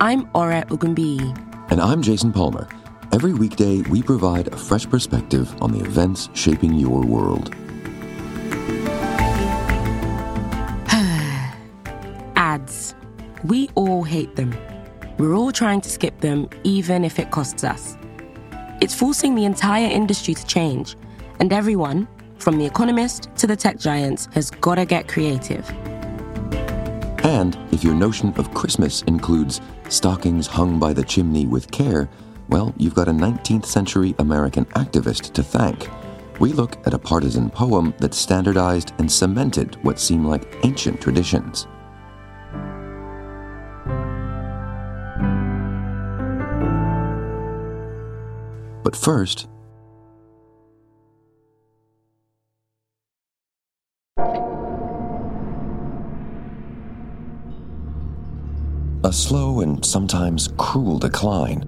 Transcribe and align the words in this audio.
I'm 0.00 0.30
Ora 0.32 0.64
Ugunbi. 0.66 1.18
And 1.72 1.80
I'm 1.80 2.02
Jason 2.02 2.32
Palmer. 2.32 2.68
Every 3.12 3.34
weekday, 3.34 3.80
we 3.90 4.00
provide 4.00 4.46
a 4.46 4.56
fresh 4.56 4.88
perspective 4.88 5.52
on 5.60 5.72
the 5.72 5.80
events 5.80 6.28
shaping 6.34 6.74
your 6.74 7.04
world. 7.04 7.52
Ads. 12.36 12.94
We 13.42 13.70
all 13.74 14.04
hate 14.04 14.36
them. 14.36 14.54
We're 15.18 15.34
all 15.34 15.50
trying 15.50 15.80
to 15.80 15.90
skip 15.90 16.20
them, 16.20 16.48
even 16.62 17.04
if 17.04 17.18
it 17.18 17.32
costs 17.32 17.64
us. 17.64 17.96
It's 18.80 18.94
forcing 18.94 19.34
the 19.34 19.46
entire 19.46 19.88
industry 19.88 20.34
to 20.34 20.46
change, 20.46 20.94
and 21.40 21.52
everyone, 21.52 22.06
from 22.38 22.56
The 22.56 22.66
Economist 22.66 23.30
to 23.38 23.48
the 23.48 23.56
tech 23.56 23.80
giants, 23.80 24.28
has 24.32 24.52
got 24.52 24.76
to 24.76 24.84
get 24.84 25.08
creative. 25.08 25.68
And 27.28 27.58
if 27.72 27.84
your 27.84 27.94
notion 27.94 28.32
of 28.38 28.54
Christmas 28.54 29.02
includes 29.02 29.60
stockings 29.90 30.46
hung 30.46 30.78
by 30.78 30.94
the 30.94 31.04
chimney 31.04 31.46
with 31.46 31.70
care, 31.70 32.08
well, 32.48 32.72
you've 32.78 32.94
got 32.94 33.06
a 33.06 33.12
19th 33.12 33.66
century 33.66 34.14
American 34.18 34.64
activist 34.76 35.34
to 35.34 35.42
thank. 35.42 35.90
We 36.40 36.54
look 36.54 36.78
at 36.86 36.94
a 36.94 36.98
partisan 36.98 37.50
poem 37.50 37.92
that 37.98 38.14
standardized 38.14 38.94
and 38.96 39.12
cemented 39.12 39.76
what 39.84 40.00
seem 40.00 40.24
like 40.24 40.56
ancient 40.64 41.02
traditions. 41.02 41.66
But 48.82 48.96
first, 48.96 49.48
a 59.04 59.12
slow 59.12 59.60
and 59.60 59.84
sometimes 59.84 60.48
cruel 60.56 60.98
decline. 60.98 61.64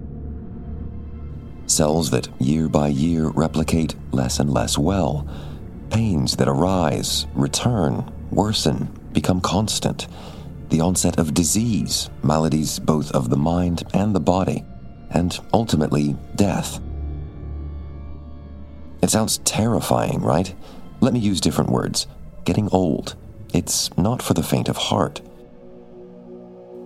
Cells 1.66 2.10
that 2.10 2.28
year 2.40 2.68
by 2.68 2.88
year 2.88 3.28
replicate 3.28 3.94
less 4.12 4.40
and 4.40 4.52
less 4.52 4.76
well. 4.76 5.28
Pains 5.90 6.36
that 6.36 6.48
arise, 6.48 7.28
return, 7.34 8.12
worsen, 8.30 8.86
become 9.12 9.40
constant. 9.40 10.08
The 10.70 10.80
onset 10.80 11.18
of 11.20 11.34
disease, 11.34 12.10
maladies 12.22 12.80
both 12.80 13.12
of 13.12 13.30
the 13.30 13.36
mind 13.36 13.84
and 13.94 14.14
the 14.14 14.20
body, 14.20 14.64
and 15.10 15.38
ultimately 15.52 16.16
death. 16.34 16.80
It 19.02 19.10
sounds 19.10 19.38
terrifying, 19.38 20.20
right? 20.20 20.52
Let 21.00 21.12
me 21.14 21.20
use 21.20 21.40
different 21.40 21.70
words. 21.70 22.08
Getting 22.44 22.68
old. 22.72 23.14
It's 23.54 23.96
not 23.96 24.20
for 24.20 24.34
the 24.34 24.42
faint 24.42 24.68
of 24.68 24.76
heart. 24.76 25.20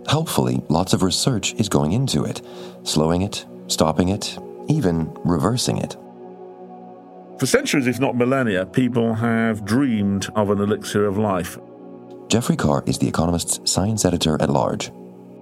Helpfully, 0.09 0.62
lots 0.69 0.92
of 0.92 1.03
research 1.03 1.54
is 1.54 1.69
going 1.69 1.92
into 1.92 2.25
it, 2.25 2.42
slowing 2.82 3.22
it, 3.22 3.44
stopping 3.69 4.09
it, 4.09 4.38
even 4.69 5.12
reversing 5.25 5.78
it. 5.78 5.97
For 7.38 7.47
centuries, 7.47 7.87
if 7.87 7.98
not 7.98 8.16
millennia, 8.16 8.66
people 8.66 9.15
have 9.15 9.65
dreamed 9.65 10.28
of 10.37 10.50
an 10.50 10.60
elixir 10.60 11.06
of 11.06 11.19
life. 11.19 11.59
Geoffrey 12.28 12.56
Carr 12.56 12.84
is 12.87 12.98
The 12.98 13.09
Economist's 13.09 13.70
science 13.70 14.04
editor 14.04 14.41
at 14.41 14.50
large. 14.50 14.91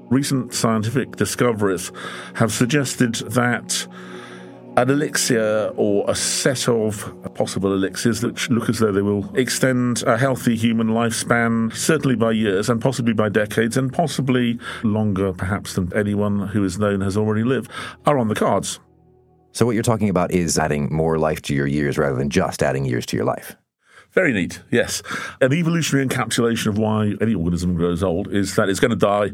Recent 0.08 0.54
scientific 0.54 1.16
discoveries 1.16 1.90
have 2.34 2.52
suggested 2.52 3.14
that 3.30 3.86
an 4.76 4.88
elixir 4.88 5.70
or 5.76 6.04
a 6.08 6.14
set 6.14 6.68
of 6.68 7.14
possible 7.34 7.74
elixirs 7.74 8.20
that 8.22 8.48
look 8.50 8.68
as 8.70 8.78
though 8.78 8.92
they 8.92 9.02
will 9.02 9.34
extend 9.36 10.02
a 10.04 10.16
healthy 10.16 10.56
human 10.56 10.88
lifespan, 10.88 11.74
certainly 11.74 12.16
by 12.16 12.32
years 12.32 12.70
and 12.70 12.80
possibly 12.80 13.12
by 13.12 13.28
decades, 13.28 13.76
and 13.76 13.92
possibly 13.92 14.58
longer 14.82 15.32
perhaps 15.32 15.74
than 15.74 15.92
anyone 15.94 16.48
who 16.48 16.64
is 16.64 16.78
known 16.78 17.02
has 17.02 17.16
already 17.16 17.44
lived, 17.44 17.70
are 18.06 18.18
on 18.18 18.28
the 18.28 18.34
cards. 18.34 18.80
So, 19.52 19.66
what 19.66 19.72
you're 19.72 19.82
talking 19.82 20.08
about 20.08 20.30
is 20.32 20.58
adding 20.58 20.88
more 20.90 21.18
life 21.18 21.42
to 21.42 21.54
your 21.54 21.66
years 21.66 21.98
rather 21.98 22.16
than 22.16 22.30
just 22.30 22.62
adding 22.62 22.86
years 22.86 23.04
to 23.06 23.16
your 23.16 23.26
life. 23.26 23.56
Very 24.12 24.32
neat, 24.32 24.62
yes. 24.70 25.02
An 25.42 25.52
evolutionary 25.52 26.06
encapsulation 26.06 26.68
of 26.68 26.78
why 26.78 27.14
any 27.20 27.34
organism 27.34 27.74
grows 27.74 28.02
old 28.02 28.32
is 28.32 28.56
that 28.56 28.70
it's 28.70 28.80
going 28.80 28.90
to 28.90 28.96
die 28.96 29.32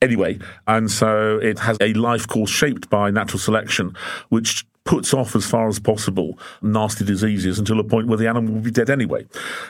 anyway. 0.00 0.38
And 0.66 0.90
so 0.90 1.38
it 1.38 1.58
has 1.60 1.76
a 1.80 1.92
life 1.94 2.26
course 2.26 2.50
shaped 2.50 2.90
by 2.90 3.10
natural 3.10 3.38
selection, 3.38 3.96
which 4.28 4.64
puts 4.88 5.12
off 5.12 5.36
as 5.36 5.44
far 5.44 5.68
as 5.68 5.78
possible 5.78 6.38
nasty 6.62 7.04
diseases 7.04 7.58
until 7.58 7.78
a 7.78 7.84
point 7.84 8.08
where 8.08 8.16
the 8.16 8.26
animal 8.26 8.54
will 8.54 8.62
be 8.62 8.70
dead 8.70 8.88
anyway. 8.88 9.26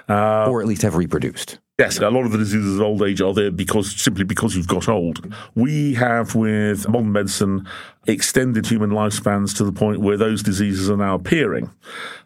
Uh, 0.08 0.48
or 0.48 0.60
at 0.60 0.66
least 0.68 0.82
have 0.82 0.94
reproduced. 0.94 1.58
Yes, 1.76 1.98
a 1.98 2.08
lot 2.08 2.24
of 2.24 2.30
the 2.32 2.38
diseases 2.38 2.76
of 2.76 2.82
old 2.82 3.02
age 3.02 3.20
are 3.20 3.34
there 3.34 3.50
because 3.50 3.94
simply 4.00 4.24
because 4.24 4.56
you've 4.56 4.68
got 4.68 4.88
old. 4.88 5.32
We 5.54 5.94
have 5.94 6.36
with 6.36 6.88
modern 6.88 7.12
medicine 7.12 7.68
extended 8.06 8.66
human 8.66 8.90
lifespans 8.90 9.56
to 9.56 9.64
the 9.64 9.72
point 9.72 10.00
where 10.00 10.16
those 10.16 10.42
diseases 10.42 10.88
are 10.88 10.96
now 10.96 11.14
appearing. 11.14 11.70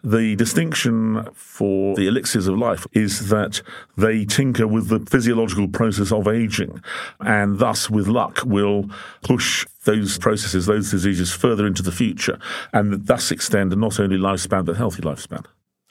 The 0.04 0.36
distinction 0.36 1.26
for 1.34 1.96
the 1.96 2.06
elixirs 2.06 2.46
of 2.46 2.56
life 2.56 2.86
is 2.92 3.28
that 3.28 3.62
they 3.96 4.24
tinker 4.24 4.66
with 4.66 4.88
the 4.88 5.00
physiological 5.00 5.68
process 5.68 6.12
of 6.12 6.28
aging 6.28 6.82
and 7.20 7.58
thus 7.58 7.90
with 7.90 8.06
luck 8.06 8.40
will 8.44 8.88
push 9.22 9.66
those 9.84 10.18
processes, 10.18 10.66
those 10.66 10.90
diseases 10.90 11.32
further 11.32 11.66
into 11.66 11.82
the 11.82 11.92
future 11.92 12.38
and 12.72 13.06
thus 13.06 13.30
extend 13.30 13.76
not 13.76 13.98
only 13.98 14.16
lifespan 14.16 14.64
but 14.64 14.76
healthy 14.76 15.02
lifespan. 15.02 15.44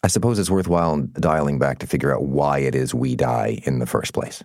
I 0.04 0.08
suppose 0.08 0.40
it's 0.40 0.50
worthwhile 0.50 0.98
dialing 0.98 1.60
back 1.60 1.80
to 1.80 1.88
figure 1.88 2.14
out 2.14 2.24
why 2.24 2.60
it 2.60 2.74
is 2.74 2.94
we 2.94 3.16
die 3.16 3.60
in 3.66 3.80
the 3.80 3.86
first 3.86 4.14
place. 4.14 4.44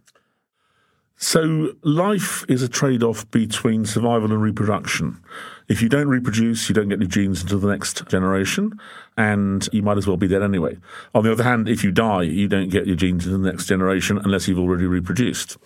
So, 1.19 1.73
life 1.83 2.45
is 2.47 2.63
a 2.63 2.69
trade 2.69 3.03
off 3.03 3.31
between 3.31 3.87
survival 3.87 4.31
and 4.33 4.43
reproduction. 4.43 5.19
If 5.67 5.81
you 5.81 5.89
don't 5.89 6.09
reproduce, 6.09 6.69
you 6.69 6.75
don't 6.75 6.91
get 6.91 7.01
your 7.01 7.09
genes 7.09 7.41
into 7.41 7.57
the 7.57 7.69
next 7.69 8.07
generation, 8.09 8.79
and 9.17 9.67
you 9.73 9.83
might 9.83 9.97
as 9.97 10.07
well 10.07 10.19
be 10.19 10.29
dead 10.29 10.43
anyway. 10.43 10.77
On 11.15 11.25
the 11.25 11.33
other 11.33 11.43
hand, 11.43 11.71
if 11.71 11.83
you 11.83 11.91
die, 11.91 12.25
you 12.25 12.49
don't 12.49 12.69
get 12.69 12.87
your 12.87 12.97
genes 12.97 13.25
into 13.25 13.39
the 13.39 13.51
next 13.51 13.65
generation 13.65 14.19
unless 14.19 14.47
you've 14.47 14.59
already 14.59 14.85
reproduced. 14.85 15.57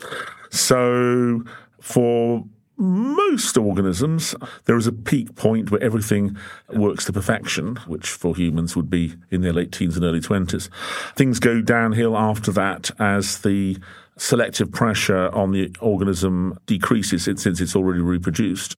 So, 0.51 1.43
for 1.81 2.45
most 2.81 3.57
organisms, 3.57 4.35
there 4.65 4.77
is 4.77 4.87
a 4.87 4.93
peak 4.93 5.37
point 5.37 5.71
where 5.71 5.83
everything 5.83 6.37
works 6.73 7.05
to 7.05 7.13
perfection, 7.13 7.77
which 7.87 8.09
for 8.09 8.35
humans 8.35 8.75
would 8.75 8.89
be 8.89 9.15
in 9.31 9.43
their 9.43 9.53
late 9.53 9.71
teens 9.71 9.97
and 9.97 10.05
early 10.05 10.21
20s. 10.21 10.69
Things 11.15 11.39
go 11.39 11.61
downhill 11.61 12.17
after 12.17 12.51
that 12.53 12.91
as 12.99 13.41
the 13.41 13.79
selective 14.17 14.73
pressure 14.73 15.29
on 15.31 15.53
the 15.53 15.75
organism 15.81 16.59
decreases 16.67 17.25
since 17.25 17.47
it's 17.47 17.77
already 17.77 18.01
reproduced. 18.01 18.77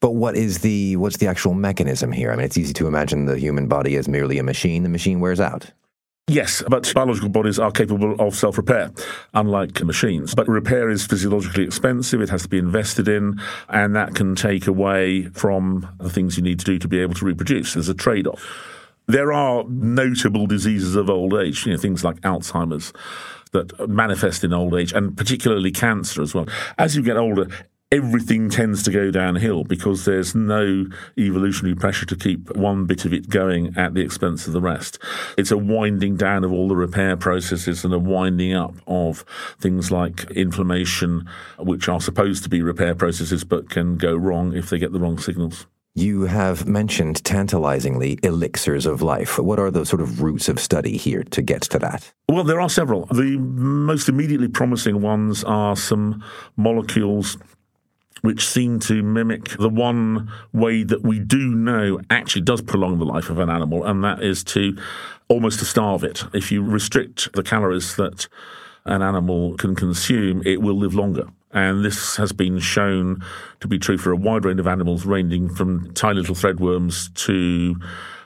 But 0.00 0.12
what 0.12 0.36
is 0.36 0.58
the 0.58 0.96
what's 0.96 1.16
the 1.16 1.26
actual 1.26 1.54
mechanism 1.54 2.12
here? 2.12 2.30
I 2.30 2.36
mean, 2.36 2.44
it's 2.44 2.58
easy 2.58 2.74
to 2.74 2.86
imagine 2.86 3.24
the 3.24 3.38
human 3.38 3.68
body 3.68 3.96
as 3.96 4.06
merely 4.06 4.38
a 4.38 4.42
machine. 4.42 4.82
The 4.82 4.88
machine 4.88 5.18
wears 5.18 5.40
out. 5.40 5.70
Yes, 6.26 6.62
but 6.66 6.90
biological 6.94 7.28
bodies 7.28 7.58
are 7.58 7.70
capable 7.70 8.14
of 8.18 8.34
self 8.34 8.56
repair, 8.56 8.90
unlike 9.34 9.84
machines. 9.84 10.34
But 10.34 10.48
repair 10.48 10.88
is 10.88 11.06
physiologically 11.06 11.64
expensive, 11.64 12.22
it 12.22 12.30
has 12.30 12.42
to 12.44 12.48
be 12.48 12.56
invested 12.56 13.08
in, 13.08 13.38
and 13.68 13.94
that 13.94 14.14
can 14.14 14.34
take 14.34 14.66
away 14.66 15.24
from 15.26 15.86
the 15.98 16.08
things 16.08 16.38
you 16.38 16.42
need 16.42 16.58
to 16.60 16.64
do 16.64 16.78
to 16.78 16.88
be 16.88 16.98
able 17.00 17.12
to 17.14 17.26
reproduce. 17.26 17.74
There's 17.74 17.90
a 17.90 17.94
trade 17.94 18.26
off. 18.26 18.42
There 19.06 19.34
are 19.34 19.64
notable 19.68 20.46
diseases 20.46 20.96
of 20.96 21.10
old 21.10 21.34
age, 21.34 21.66
you 21.66 21.72
know, 21.72 21.78
things 21.78 22.02
like 22.02 22.20
Alzheimer's 22.22 22.94
that 23.52 23.86
manifest 23.88 24.42
in 24.44 24.54
old 24.54 24.74
age, 24.74 24.94
and 24.94 25.14
particularly 25.14 25.70
cancer 25.70 26.22
as 26.22 26.34
well. 26.34 26.46
As 26.78 26.96
you 26.96 27.02
get 27.02 27.18
older, 27.18 27.48
everything 27.94 28.50
tends 28.50 28.82
to 28.82 28.90
go 28.90 29.12
downhill 29.12 29.62
because 29.62 30.04
there's 30.04 30.34
no 30.34 30.84
evolutionary 31.16 31.76
pressure 31.76 32.04
to 32.04 32.16
keep 32.16 32.54
one 32.56 32.86
bit 32.86 33.04
of 33.04 33.12
it 33.12 33.28
going 33.28 33.72
at 33.76 33.94
the 33.94 34.00
expense 34.00 34.48
of 34.48 34.52
the 34.52 34.60
rest. 34.60 34.98
It's 35.38 35.52
a 35.52 35.56
winding 35.56 36.16
down 36.16 36.42
of 36.42 36.52
all 36.52 36.66
the 36.66 36.74
repair 36.74 37.16
processes 37.16 37.84
and 37.84 37.94
a 37.94 37.98
winding 37.98 38.52
up 38.52 38.74
of 38.88 39.24
things 39.60 39.92
like 39.92 40.28
inflammation, 40.32 41.28
which 41.56 41.88
are 41.88 42.00
supposed 42.00 42.42
to 42.42 42.48
be 42.48 42.62
repair 42.62 42.96
processes 42.96 43.44
but 43.44 43.70
can 43.70 43.96
go 43.96 44.16
wrong 44.16 44.56
if 44.56 44.70
they 44.70 44.78
get 44.78 44.92
the 44.92 44.98
wrong 44.98 45.18
signals. 45.18 45.66
You 45.94 46.22
have 46.22 46.66
mentioned 46.66 47.24
tantalizingly 47.24 48.18
elixirs 48.24 48.84
of 48.86 49.02
life. 49.02 49.38
What 49.38 49.60
are 49.60 49.70
the 49.70 49.86
sort 49.86 50.02
of 50.02 50.20
routes 50.20 50.48
of 50.48 50.58
study 50.58 50.96
here 50.96 51.22
to 51.30 51.40
get 51.40 51.62
to 51.62 51.78
that? 51.78 52.12
Well, 52.28 52.42
there 52.42 52.60
are 52.60 52.68
several. 52.68 53.06
The 53.06 53.38
most 53.38 54.08
immediately 54.08 54.48
promising 54.48 55.00
ones 55.00 55.44
are 55.44 55.76
some 55.76 56.24
molecules 56.56 57.36
which 58.24 58.48
seem 58.48 58.80
to 58.80 59.02
mimic 59.02 59.50
the 59.58 59.68
one 59.68 60.32
way 60.54 60.82
that 60.82 61.02
we 61.02 61.18
do 61.18 61.54
know 61.54 62.00
actually 62.08 62.40
does 62.40 62.62
prolong 62.62 62.98
the 62.98 63.04
life 63.04 63.28
of 63.28 63.38
an 63.38 63.50
animal, 63.50 63.84
and 63.84 64.02
that 64.02 64.22
is 64.22 64.42
to 64.42 64.74
almost 65.28 65.58
to 65.58 65.66
starve 65.66 66.02
it. 66.02 66.24
If 66.32 66.50
you 66.50 66.62
restrict 66.62 67.30
the 67.34 67.42
calories 67.42 67.96
that 67.96 68.26
an 68.86 69.02
animal 69.02 69.58
can 69.58 69.74
consume, 69.74 70.42
it 70.46 70.62
will 70.62 70.74
live 70.74 70.94
longer. 70.94 71.26
And 71.52 71.84
this 71.84 72.16
has 72.16 72.32
been 72.32 72.60
shown 72.60 73.22
to 73.60 73.68
be 73.68 73.78
true 73.78 73.98
for 73.98 74.10
a 74.10 74.16
wide 74.16 74.46
range 74.46 74.58
of 74.58 74.66
animals, 74.66 75.04
ranging 75.04 75.54
from 75.54 75.92
tiny 75.92 76.20
little 76.20 76.34
threadworms 76.34 77.12
to 77.26 77.76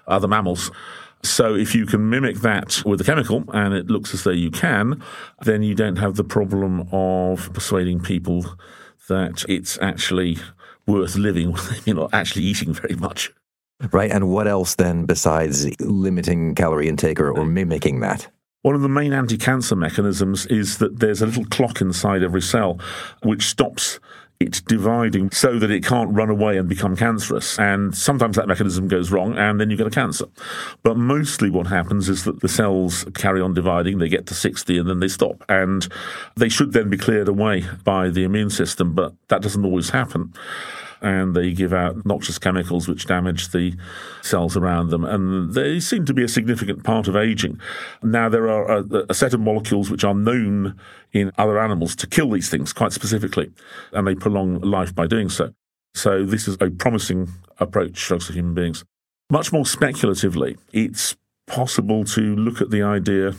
other 0.06 0.28
mammals. 0.28 0.70
So 1.24 1.56
if 1.56 1.74
you 1.74 1.86
can 1.86 2.08
mimic 2.08 2.36
that 2.42 2.84
with 2.86 3.00
a 3.00 3.04
chemical, 3.04 3.42
and 3.52 3.74
it 3.74 3.88
looks 3.88 4.14
as 4.14 4.22
though 4.22 4.30
you 4.30 4.52
can, 4.52 5.02
then 5.42 5.64
you 5.64 5.74
don't 5.74 5.96
have 5.96 6.14
the 6.14 6.22
problem 6.22 6.88
of 6.92 7.52
persuading 7.52 7.98
people 7.98 8.56
that 9.08 9.44
it's 9.48 9.78
actually 9.80 10.38
worth 10.86 11.16
living 11.16 11.54
you're 11.84 11.96
not 11.96 12.14
actually 12.14 12.44
eating 12.44 12.72
very 12.72 12.96
much. 12.96 13.32
Right. 13.92 14.10
And 14.10 14.28
what 14.30 14.48
else 14.48 14.74
then 14.74 15.04
besides 15.04 15.68
limiting 15.80 16.54
calorie 16.54 16.88
intake 16.88 17.20
or, 17.20 17.30
or 17.30 17.44
mimicking 17.44 18.00
that? 18.00 18.26
One 18.62 18.74
of 18.74 18.80
the 18.80 18.88
main 18.88 19.12
anti 19.12 19.38
cancer 19.38 19.76
mechanisms 19.76 20.46
is 20.46 20.78
that 20.78 20.98
there's 20.98 21.22
a 21.22 21.26
little 21.26 21.44
clock 21.44 21.80
inside 21.80 22.24
every 22.24 22.42
cell 22.42 22.80
which 23.22 23.46
stops 23.46 24.00
it 24.40 24.62
dividing 24.66 25.30
so 25.32 25.58
that 25.58 25.70
it 25.70 25.84
can't 25.84 26.14
run 26.14 26.30
away 26.30 26.56
and 26.56 26.68
become 26.68 26.94
cancerous. 26.94 27.58
And 27.58 27.96
sometimes 27.96 28.36
that 28.36 28.46
mechanism 28.46 28.86
goes 28.86 29.10
wrong 29.10 29.36
and 29.36 29.60
then 29.60 29.68
you 29.68 29.76
get 29.76 29.88
a 29.88 29.90
cancer. 29.90 30.26
But 30.84 30.96
mostly 30.96 31.50
what 31.50 31.66
happens 31.66 32.08
is 32.08 32.22
that 32.24 32.40
the 32.40 32.48
cells 32.48 33.04
carry 33.14 33.40
on 33.40 33.54
dividing, 33.54 33.98
they 33.98 34.08
get 34.08 34.26
to 34.26 34.34
60 34.34 34.78
and 34.78 34.88
then 34.88 35.00
they 35.00 35.08
stop. 35.08 35.44
And 35.48 35.88
they 36.36 36.48
should 36.48 36.72
then 36.72 36.88
be 36.88 36.96
cleared 36.96 37.26
away 37.26 37.64
by 37.82 38.10
the 38.10 38.22
immune 38.22 38.50
system, 38.50 38.94
but 38.94 39.14
that 39.28 39.42
doesn't 39.42 39.64
always 39.64 39.90
happen 39.90 40.32
and 41.00 41.34
they 41.34 41.52
give 41.52 41.72
out 41.72 42.04
noxious 42.04 42.38
chemicals 42.38 42.88
which 42.88 43.06
damage 43.06 43.50
the 43.50 43.74
cells 44.22 44.56
around 44.56 44.90
them. 44.90 45.04
And 45.04 45.54
they 45.54 45.80
seem 45.80 46.04
to 46.06 46.14
be 46.14 46.24
a 46.24 46.28
significant 46.28 46.84
part 46.84 47.08
of 47.08 47.16
aging. 47.16 47.60
Now, 48.02 48.28
there 48.28 48.48
are 48.48 48.78
a, 48.78 49.04
a 49.08 49.14
set 49.14 49.34
of 49.34 49.40
molecules 49.40 49.90
which 49.90 50.04
are 50.04 50.14
known 50.14 50.78
in 51.12 51.32
other 51.38 51.58
animals 51.58 51.96
to 51.96 52.06
kill 52.06 52.30
these 52.30 52.50
things 52.50 52.72
quite 52.72 52.92
specifically, 52.92 53.50
and 53.92 54.06
they 54.06 54.14
prolong 54.14 54.60
life 54.60 54.94
by 54.94 55.06
doing 55.06 55.28
so. 55.28 55.52
So, 55.94 56.24
this 56.24 56.46
is 56.48 56.56
a 56.60 56.70
promising 56.70 57.28
approach 57.58 58.02
for 58.04 58.18
human 58.32 58.54
beings. 58.54 58.84
Much 59.30 59.52
more 59.52 59.66
speculatively, 59.66 60.56
it's 60.72 61.16
possible 61.46 62.04
to 62.04 62.20
look 62.36 62.60
at 62.60 62.70
the 62.70 62.82
idea 62.82 63.34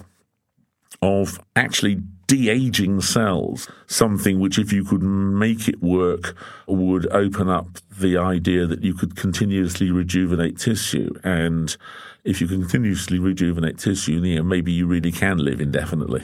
of 1.02 1.40
actually 1.56 2.02
de-aging 2.30 3.02
cells, 3.02 3.68
something 3.88 4.40
which, 4.40 4.60
if 4.60 4.72
you 4.72 4.84
could 4.84 5.02
make 5.02 5.68
it 5.68 5.82
work, 5.82 6.36
would 6.68 7.12
open 7.12 7.50
up 7.50 7.80
the 7.90 8.18
idea 8.18 8.68
that 8.68 8.84
you 8.84 8.94
could 8.94 9.16
continuously 9.16 9.90
rejuvenate 9.90 10.56
tissue. 10.56 11.12
And 11.24 11.76
if 12.24 12.40
you 12.40 12.48
continuously 12.48 13.18
rejuvenate 13.18 13.80
tissue, 13.80 14.22
you 14.22 14.36
know, 14.36 14.44
maybe 14.44 14.72
you 14.72 14.86
really 14.86 15.12
can 15.12 15.40
live 15.40 15.60
indefinitely. 15.60 16.20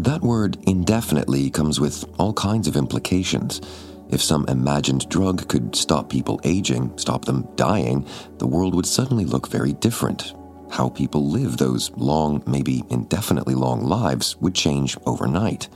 That 0.00 0.20
word 0.22 0.58
indefinitely 0.68 1.50
comes 1.50 1.80
with 1.80 2.04
all 2.16 2.32
kinds 2.32 2.68
of 2.68 2.76
implications. 2.76 3.60
If 4.08 4.22
some 4.22 4.44
imagined 4.46 5.08
drug 5.08 5.48
could 5.48 5.74
stop 5.74 6.10
people 6.10 6.40
aging, 6.44 6.96
stop 6.96 7.24
them 7.24 7.48
dying, 7.56 8.06
the 8.38 8.46
world 8.46 8.76
would 8.76 8.86
suddenly 8.86 9.24
look 9.24 9.48
very 9.48 9.72
different 9.72 10.32
how 10.76 10.90
people 10.90 11.30
live 11.30 11.56
those 11.56 11.90
long, 11.96 12.42
maybe 12.46 12.84
indefinitely 12.90 13.54
long 13.54 13.82
lives 13.82 14.36
would 14.42 14.54
change 14.54 14.94
overnight. 15.06 15.70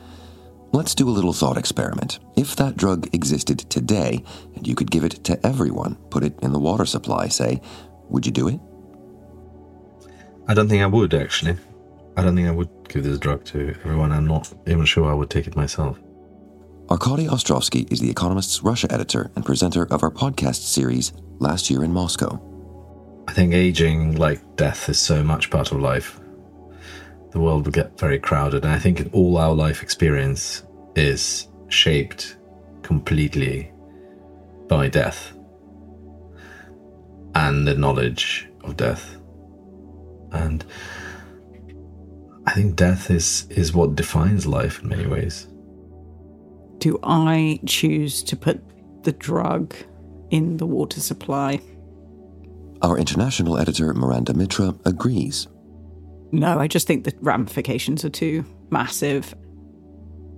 Let's 0.73 0.95
do 0.95 1.09
a 1.09 1.17
little 1.17 1.33
thought 1.33 1.57
experiment. 1.57 2.19
If 2.37 2.55
that 2.57 2.77
drug 2.77 3.09
existed 3.15 3.61
today 3.71 4.23
and 4.55 4.67
you 4.69 4.75
could 4.75 4.91
give 4.91 5.05
it 5.05 5.25
to 5.25 5.47
everyone, 5.47 5.95
put 6.11 6.23
it 6.23 6.39
in 6.43 6.53
the 6.53 6.59
water 6.59 6.85
supply, 6.85 7.29
say, 7.29 7.63
would 8.11 8.27
you 8.27 8.33
do 8.33 8.49
it? 8.49 8.61
I 10.47 10.53
don't 10.53 10.69
think 10.69 10.83
I 10.83 10.87
would, 10.87 11.15
actually. 11.15 11.57
I 12.19 12.23
don't 12.23 12.37
think 12.37 12.49
I 12.49 12.53
would 12.53 12.69
give 12.91 13.03
this 13.03 13.19
drug 13.19 13.43
to 13.47 13.71
everyone. 13.85 14.13
I'm 14.13 14.27
not 14.27 14.53
even 14.67 14.85
sure 14.85 15.11
I 15.11 15.15
would 15.15 15.31
take 15.31 15.47
it 15.47 15.57
myself. 15.57 15.99
Arkady 16.91 17.27
Ostrovsky 17.27 17.91
is 17.91 18.01
The 18.01 18.11
Economist's 18.11 18.63
Russia 18.63 18.93
editor 18.93 19.31
and 19.35 19.47
presenter 19.47 19.87
of 19.91 20.03
our 20.03 20.11
podcast 20.11 20.57
series, 20.57 21.15
Last 21.39 21.71
Year 21.71 21.85
in 21.85 21.93
Moscow. 21.93 22.50
I 23.29 23.33
think 23.33 23.55
aging, 23.55 24.17
like 24.17 24.41
death, 24.57 24.89
is 24.89 24.99
so 24.99 25.23
much 25.23 25.51
part 25.51 25.73
of 25.73 25.81
life. 25.81 26.21
The 27.31 27.41
world 27.41 27.65
will 27.65 27.73
get 27.73 27.99
very 27.99 28.19
crowded, 28.19 28.65
and 28.65 28.73
I 28.73 28.79
think 28.79 29.09
all 29.13 29.37
our 29.39 29.55
life 29.55 29.83
experience 29.83 30.65
is 30.97 31.47
shaped 31.69 32.37
completely 32.83 33.73
by 34.69 34.89
death 34.89 35.33
and 37.35 37.67
the 37.67 37.75
knowledge 37.75 38.49
of 38.65 38.77
death. 38.77 39.17
And 40.33 40.65
I 42.47 42.53
think 42.53 42.77
death 42.77 43.11
is, 43.11 43.47
is 43.51 43.73
what 43.73 43.95
defines 43.95 44.47
life 44.47 44.83
in 44.83 44.89
many 44.89 45.07
ways. 45.07 45.47
Do 46.79 46.99
I 47.03 47.61
choose 47.67 48.23
to 48.25 48.37
put 48.37 48.61
the 49.05 49.13
drug 49.13 49.75
in 50.31 50.57
the 50.57 50.67
water 50.67 51.01
supply? 51.01 51.61
Our 52.83 52.99
international 52.99 53.59
editor, 53.59 53.93
Miranda 53.93 54.33
Mitra, 54.33 54.75
agrees. 54.85 55.49
No, 56.33 56.59
I 56.59 56.67
just 56.67 56.87
think 56.87 57.05
the 57.05 57.13
ramifications 57.21 58.05
are 58.05 58.11
too 58.11 58.45
massive 58.71 59.35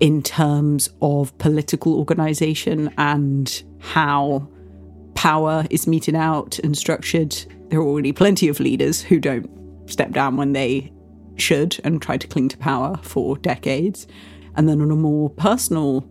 in 0.00 0.23
terms 0.23 0.89
of 1.00 1.37
political 1.39 1.97
organisation 1.97 2.93
and 2.99 3.62
how 3.79 4.49
power 5.15 5.65
is 5.71 5.87
meted 5.87 6.17
out 6.17 6.59
and 6.61 6.77
structured. 6.77 7.37
There 7.69 7.79
are 7.79 7.85
already 7.85 8.12
plenty 8.12 8.49
of 8.49 8.59
leaders 8.59 9.00
who 9.00 9.21
don't 9.21 9.49
step 9.87 10.11
down 10.11 10.37
when 10.37 10.53
they 10.53 10.93
should 11.37 11.79
and 11.85 12.03
try 12.03 12.17
to 12.17 12.27
cling 12.27 12.49
to 12.49 12.59
power 12.59 12.99
for 13.03 13.37
decades. 13.38 14.06
And 14.56 14.69
then 14.69 14.81
on 14.81 14.91
a 14.91 14.97
more 14.97 15.31
personal 15.31 16.09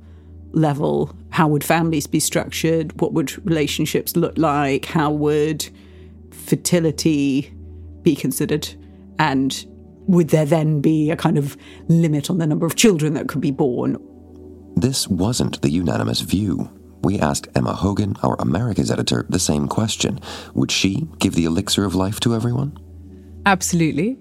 level, 0.53 1.13
how 1.29 1.47
would 1.49 1.63
families 1.63 2.07
be 2.07 2.19
structured? 2.19 2.99
What 3.01 3.13
would 3.13 3.45
relationships 3.45 4.15
look 4.15 4.37
like? 4.37 4.85
How 4.85 5.11
would 5.11 5.69
fertility 6.41 7.53
be 8.01 8.15
considered? 8.15 8.67
And 9.19 9.65
would 10.07 10.29
there 10.29 10.45
then 10.45 10.81
be 10.81 11.11
a 11.11 11.15
kind 11.15 11.37
of 11.37 11.55
limit 11.87 12.29
on 12.29 12.37
the 12.37 12.47
number 12.47 12.65
of 12.65 12.75
children 12.75 13.13
that 13.13 13.27
could 13.27 13.41
be 13.41 13.51
born? 13.51 13.97
This 14.75 15.07
wasn't 15.07 15.61
the 15.61 15.69
unanimous 15.69 16.21
view. 16.21 16.69
We 17.03 17.19
asked 17.19 17.47
Emma 17.55 17.73
Hogan, 17.73 18.15
our 18.23 18.35
Americas 18.39 18.91
editor, 18.91 19.25
the 19.29 19.39
same 19.39 19.67
question. 19.67 20.19
Would 20.53 20.71
she 20.71 21.07
give 21.19 21.35
the 21.35 21.45
elixir 21.45 21.83
of 21.83 21.95
life 21.95 22.19
to 22.21 22.35
everyone? 22.35 22.77
Absolutely. 23.45 24.17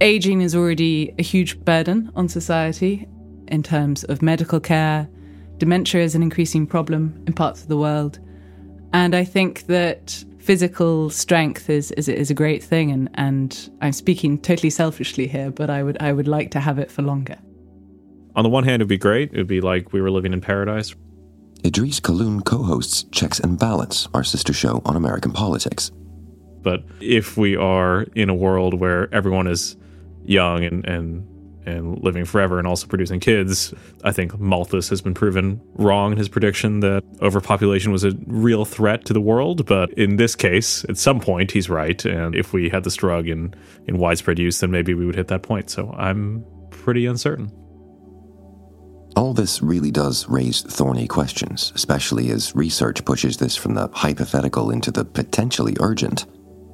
Aging 0.00 0.42
is 0.42 0.54
already 0.54 1.14
a 1.18 1.22
huge 1.22 1.58
burden 1.64 2.10
on 2.14 2.28
society 2.28 3.06
in 3.48 3.62
terms 3.62 4.04
of 4.04 4.22
medical 4.22 4.60
care. 4.60 5.08
Dementia 5.58 6.02
is 6.02 6.14
an 6.14 6.22
increasing 6.22 6.66
problem 6.66 7.22
in 7.26 7.32
parts 7.32 7.62
of 7.62 7.68
the 7.68 7.76
world. 7.76 8.18
And 8.94 9.16
I 9.16 9.24
think 9.24 9.66
that 9.66 10.24
physical 10.38 11.10
strength 11.10 11.68
is, 11.68 11.90
is 11.92 12.08
is 12.08 12.30
a 12.30 12.34
great 12.34 12.62
thing 12.62 12.92
and 12.92 13.10
and 13.14 13.70
I'm 13.80 13.92
speaking 13.92 14.38
totally 14.38 14.70
selfishly 14.70 15.26
here 15.26 15.50
but 15.50 15.68
I 15.68 15.82
would 15.82 16.00
I 16.00 16.12
would 16.12 16.28
like 16.28 16.50
to 16.52 16.60
have 16.60 16.78
it 16.78 16.90
for 16.90 17.02
longer. 17.02 17.36
On 18.36 18.44
the 18.44 18.50
one 18.50 18.62
hand 18.62 18.76
it'd 18.82 18.88
be 18.88 18.98
great 18.98 19.32
it'd 19.32 19.48
be 19.48 19.60
like 19.60 19.92
we 19.92 20.00
were 20.00 20.12
living 20.12 20.32
in 20.32 20.40
paradise. 20.40 20.94
Idrees 21.64 22.00
Kahloon 22.00 22.44
co-hosts 22.44 23.04
Checks 23.10 23.40
and 23.40 23.58
Balance, 23.58 24.06
our 24.14 24.22
sister 24.22 24.52
show 24.52 24.80
on 24.84 24.96
American 24.96 25.32
politics. 25.32 25.90
But 26.62 26.84
if 27.00 27.36
we 27.36 27.56
are 27.56 28.02
in 28.14 28.28
a 28.28 28.34
world 28.34 28.74
where 28.74 29.12
everyone 29.12 29.48
is 29.48 29.76
young 30.24 30.62
and 30.62 30.86
and 30.86 31.26
and 31.66 32.02
living 32.02 32.24
forever 32.24 32.58
and 32.58 32.66
also 32.66 32.86
producing 32.86 33.20
kids. 33.20 33.74
I 34.02 34.12
think 34.12 34.38
Malthus 34.38 34.88
has 34.88 35.00
been 35.00 35.14
proven 35.14 35.60
wrong 35.74 36.12
in 36.12 36.18
his 36.18 36.28
prediction 36.28 36.80
that 36.80 37.02
overpopulation 37.22 37.92
was 37.92 38.04
a 38.04 38.12
real 38.26 38.64
threat 38.64 39.04
to 39.06 39.12
the 39.12 39.20
world. 39.20 39.66
But 39.66 39.92
in 39.94 40.16
this 40.16 40.34
case, 40.34 40.84
at 40.88 40.96
some 40.96 41.20
point, 41.20 41.50
he's 41.50 41.70
right. 41.70 42.04
And 42.04 42.34
if 42.34 42.52
we 42.52 42.68
had 42.68 42.84
this 42.84 42.96
drug 42.96 43.28
in, 43.28 43.54
in 43.86 43.98
widespread 43.98 44.38
use, 44.38 44.60
then 44.60 44.70
maybe 44.70 44.94
we 44.94 45.06
would 45.06 45.16
hit 45.16 45.28
that 45.28 45.42
point. 45.42 45.70
So 45.70 45.94
I'm 45.96 46.44
pretty 46.70 47.06
uncertain. 47.06 47.50
All 49.16 49.32
this 49.32 49.62
really 49.62 49.92
does 49.92 50.28
raise 50.28 50.62
thorny 50.62 51.06
questions, 51.06 51.72
especially 51.76 52.30
as 52.30 52.54
research 52.56 53.04
pushes 53.04 53.36
this 53.36 53.54
from 53.54 53.74
the 53.74 53.88
hypothetical 53.92 54.72
into 54.72 54.90
the 54.90 55.04
potentially 55.04 55.76
urgent. 55.78 56.26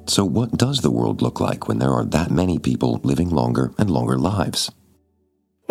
So, 0.07 0.25
what 0.25 0.57
does 0.57 0.79
the 0.79 0.89
world 0.89 1.21
look 1.21 1.39
like 1.39 1.67
when 1.67 1.77
there 1.77 1.91
are 1.91 2.05
that 2.05 2.31
many 2.31 2.57
people 2.57 2.99
living 3.03 3.29
longer 3.29 3.71
and 3.77 3.91
longer 3.91 4.17
lives? 4.17 4.71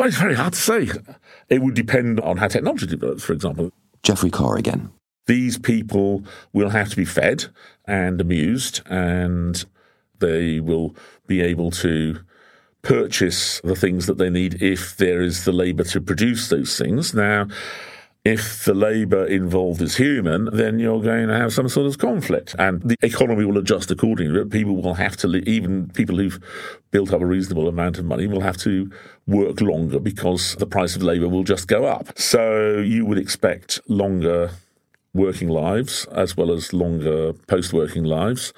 Well, 0.00 0.08
it's 0.08 0.16
very 0.16 0.34
hard 0.34 0.54
to 0.54 0.58
say. 0.58 0.88
It 1.50 1.60
would 1.60 1.74
depend 1.74 2.20
on 2.20 2.38
how 2.38 2.48
technology 2.48 2.86
develops, 2.86 3.22
for 3.22 3.34
example. 3.34 3.70
Geoffrey 4.02 4.30
Carr 4.30 4.56
again. 4.56 4.88
These 5.26 5.58
people 5.58 6.24
will 6.54 6.70
have 6.70 6.88
to 6.88 6.96
be 6.96 7.04
fed 7.04 7.48
and 7.86 8.18
amused, 8.18 8.80
and 8.86 9.62
they 10.18 10.58
will 10.58 10.96
be 11.26 11.42
able 11.42 11.70
to 11.72 12.20
purchase 12.80 13.60
the 13.62 13.76
things 13.76 14.06
that 14.06 14.16
they 14.16 14.30
need 14.30 14.62
if 14.62 14.96
there 14.96 15.20
is 15.20 15.44
the 15.44 15.52
labour 15.52 15.84
to 15.84 16.00
produce 16.00 16.48
those 16.48 16.78
things. 16.78 17.12
Now, 17.12 17.48
if 18.24 18.64
the 18.66 18.74
labour 18.74 19.24
involved 19.24 19.80
is 19.80 19.96
human, 19.96 20.48
then 20.52 20.78
you're 20.78 21.00
going 21.00 21.28
to 21.28 21.36
have 21.36 21.54
some 21.54 21.68
sort 21.68 21.86
of 21.86 21.98
conflict, 21.98 22.54
and 22.58 22.82
the 22.82 22.96
economy 23.02 23.44
will 23.44 23.56
adjust 23.56 23.90
accordingly. 23.90 24.44
People 24.44 24.76
will 24.76 24.94
have 24.94 25.16
to, 25.18 25.36
even 25.48 25.88
people 25.90 26.16
who've 26.16 26.38
built 26.90 27.12
up 27.12 27.22
a 27.22 27.26
reasonable 27.26 27.66
amount 27.66 27.98
of 27.98 28.04
money, 28.04 28.26
will 28.26 28.42
have 28.42 28.58
to 28.58 28.90
work 29.26 29.60
longer 29.60 29.98
because 29.98 30.54
the 30.56 30.66
price 30.66 30.96
of 30.96 31.02
labour 31.02 31.28
will 31.28 31.44
just 31.44 31.66
go 31.66 31.86
up. 31.86 32.18
So 32.18 32.78
you 32.78 33.06
would 33.06 33.18
expect 33.18 33.80
longer 33.88 34.50
working 35.14 35.48
lives 35.48 36.06
as 36.12 36.36
well 36.36 36.52
as 36.52 36.72
longer 36.72 37.32
post 37.32 37.72
working 37.72 38.04
lives. 38.04 38.52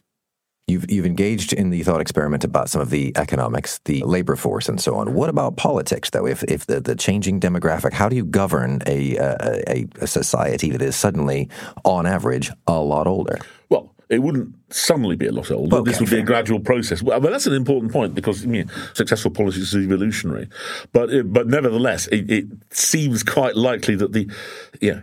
You've, 0.69 0.91
you've 0.91 1.07
engaged 1.07 1.53
in 1.53 1.71
the 1.71 1.83
thought 1.83 2.01
experiment 2.01 2.45
about 2.45 2.71
some 2.71 2.81
of 2.81 2.91
the 2.91 3.13
economics, 3.17 3.81
the 3.85 4.03
labor 4.05 4.37
force, 4.37 4.69
and 4.69 4.81
so 4.81 4.95
on. 4.95 5.13
What 5.13 5.29
about 5.29 5.57
politics, 5.57 6.11
though? 6.11 6.27
If, 6.27 6.45
if 6.45 6.67
the, 6.67 6.81
the 6.81 6.95
changing 6.95 7.41
demographic, 7.41 7.93
how 7.93 8.09
do 8.09 8.15
you 8.15 8.25
govern 8.25 8.81
a, 8.87 9.17
a, 9.17 9.87
a 10.01 10.07
society 10.07 10.71
that 10.71 10.81
is 10.81 10.95
suddenly, 10.95 11.49
on 11.85 12.07
average, 12.07 12.53
a 12.69 12.79
lot 12.79 13.09
older? 13.09 13.39
Well, 13.71 13.93
it 14.09 14.23
wouldn't 14.23 14.55
suddenly 14.69 15.17
be 15.17 15.27
a 15.27 15.33
lot 15.33 15.51
older. 15.51 15.77
Okay, 15.77 15.91
this 15.91 15.99
would 15.99 16.11
be 16.11 16.19
a 16.19 16.23
gradual 16.23 16.61
process. 16.61 17.03
Well, 17.03 17.19
but 17.19 17.31
that's 17.31 17.47
an 17.47 17.55
important 17.55 17.93
point 17.93 18.15
because 18.15 18.45
I 18.45 18.47
mean, 18.47 18.71
successful 18.95 19.31
politics 19.31 19.75
is 19.75 19.85
evolutionary. 19.85 20.49
But 20.93 21.11
it, 21.11 21.33
but 21.33 21.49
nevertheless, 21.49 22.09
it, 22.09 22.31
it 22.31 22.47
seems 22.71 23.23
quite 23.23 23.57
likely 23.57 23.97
that 23.97 24.13
the 24.13 24.31
yeah. 24.81 25.01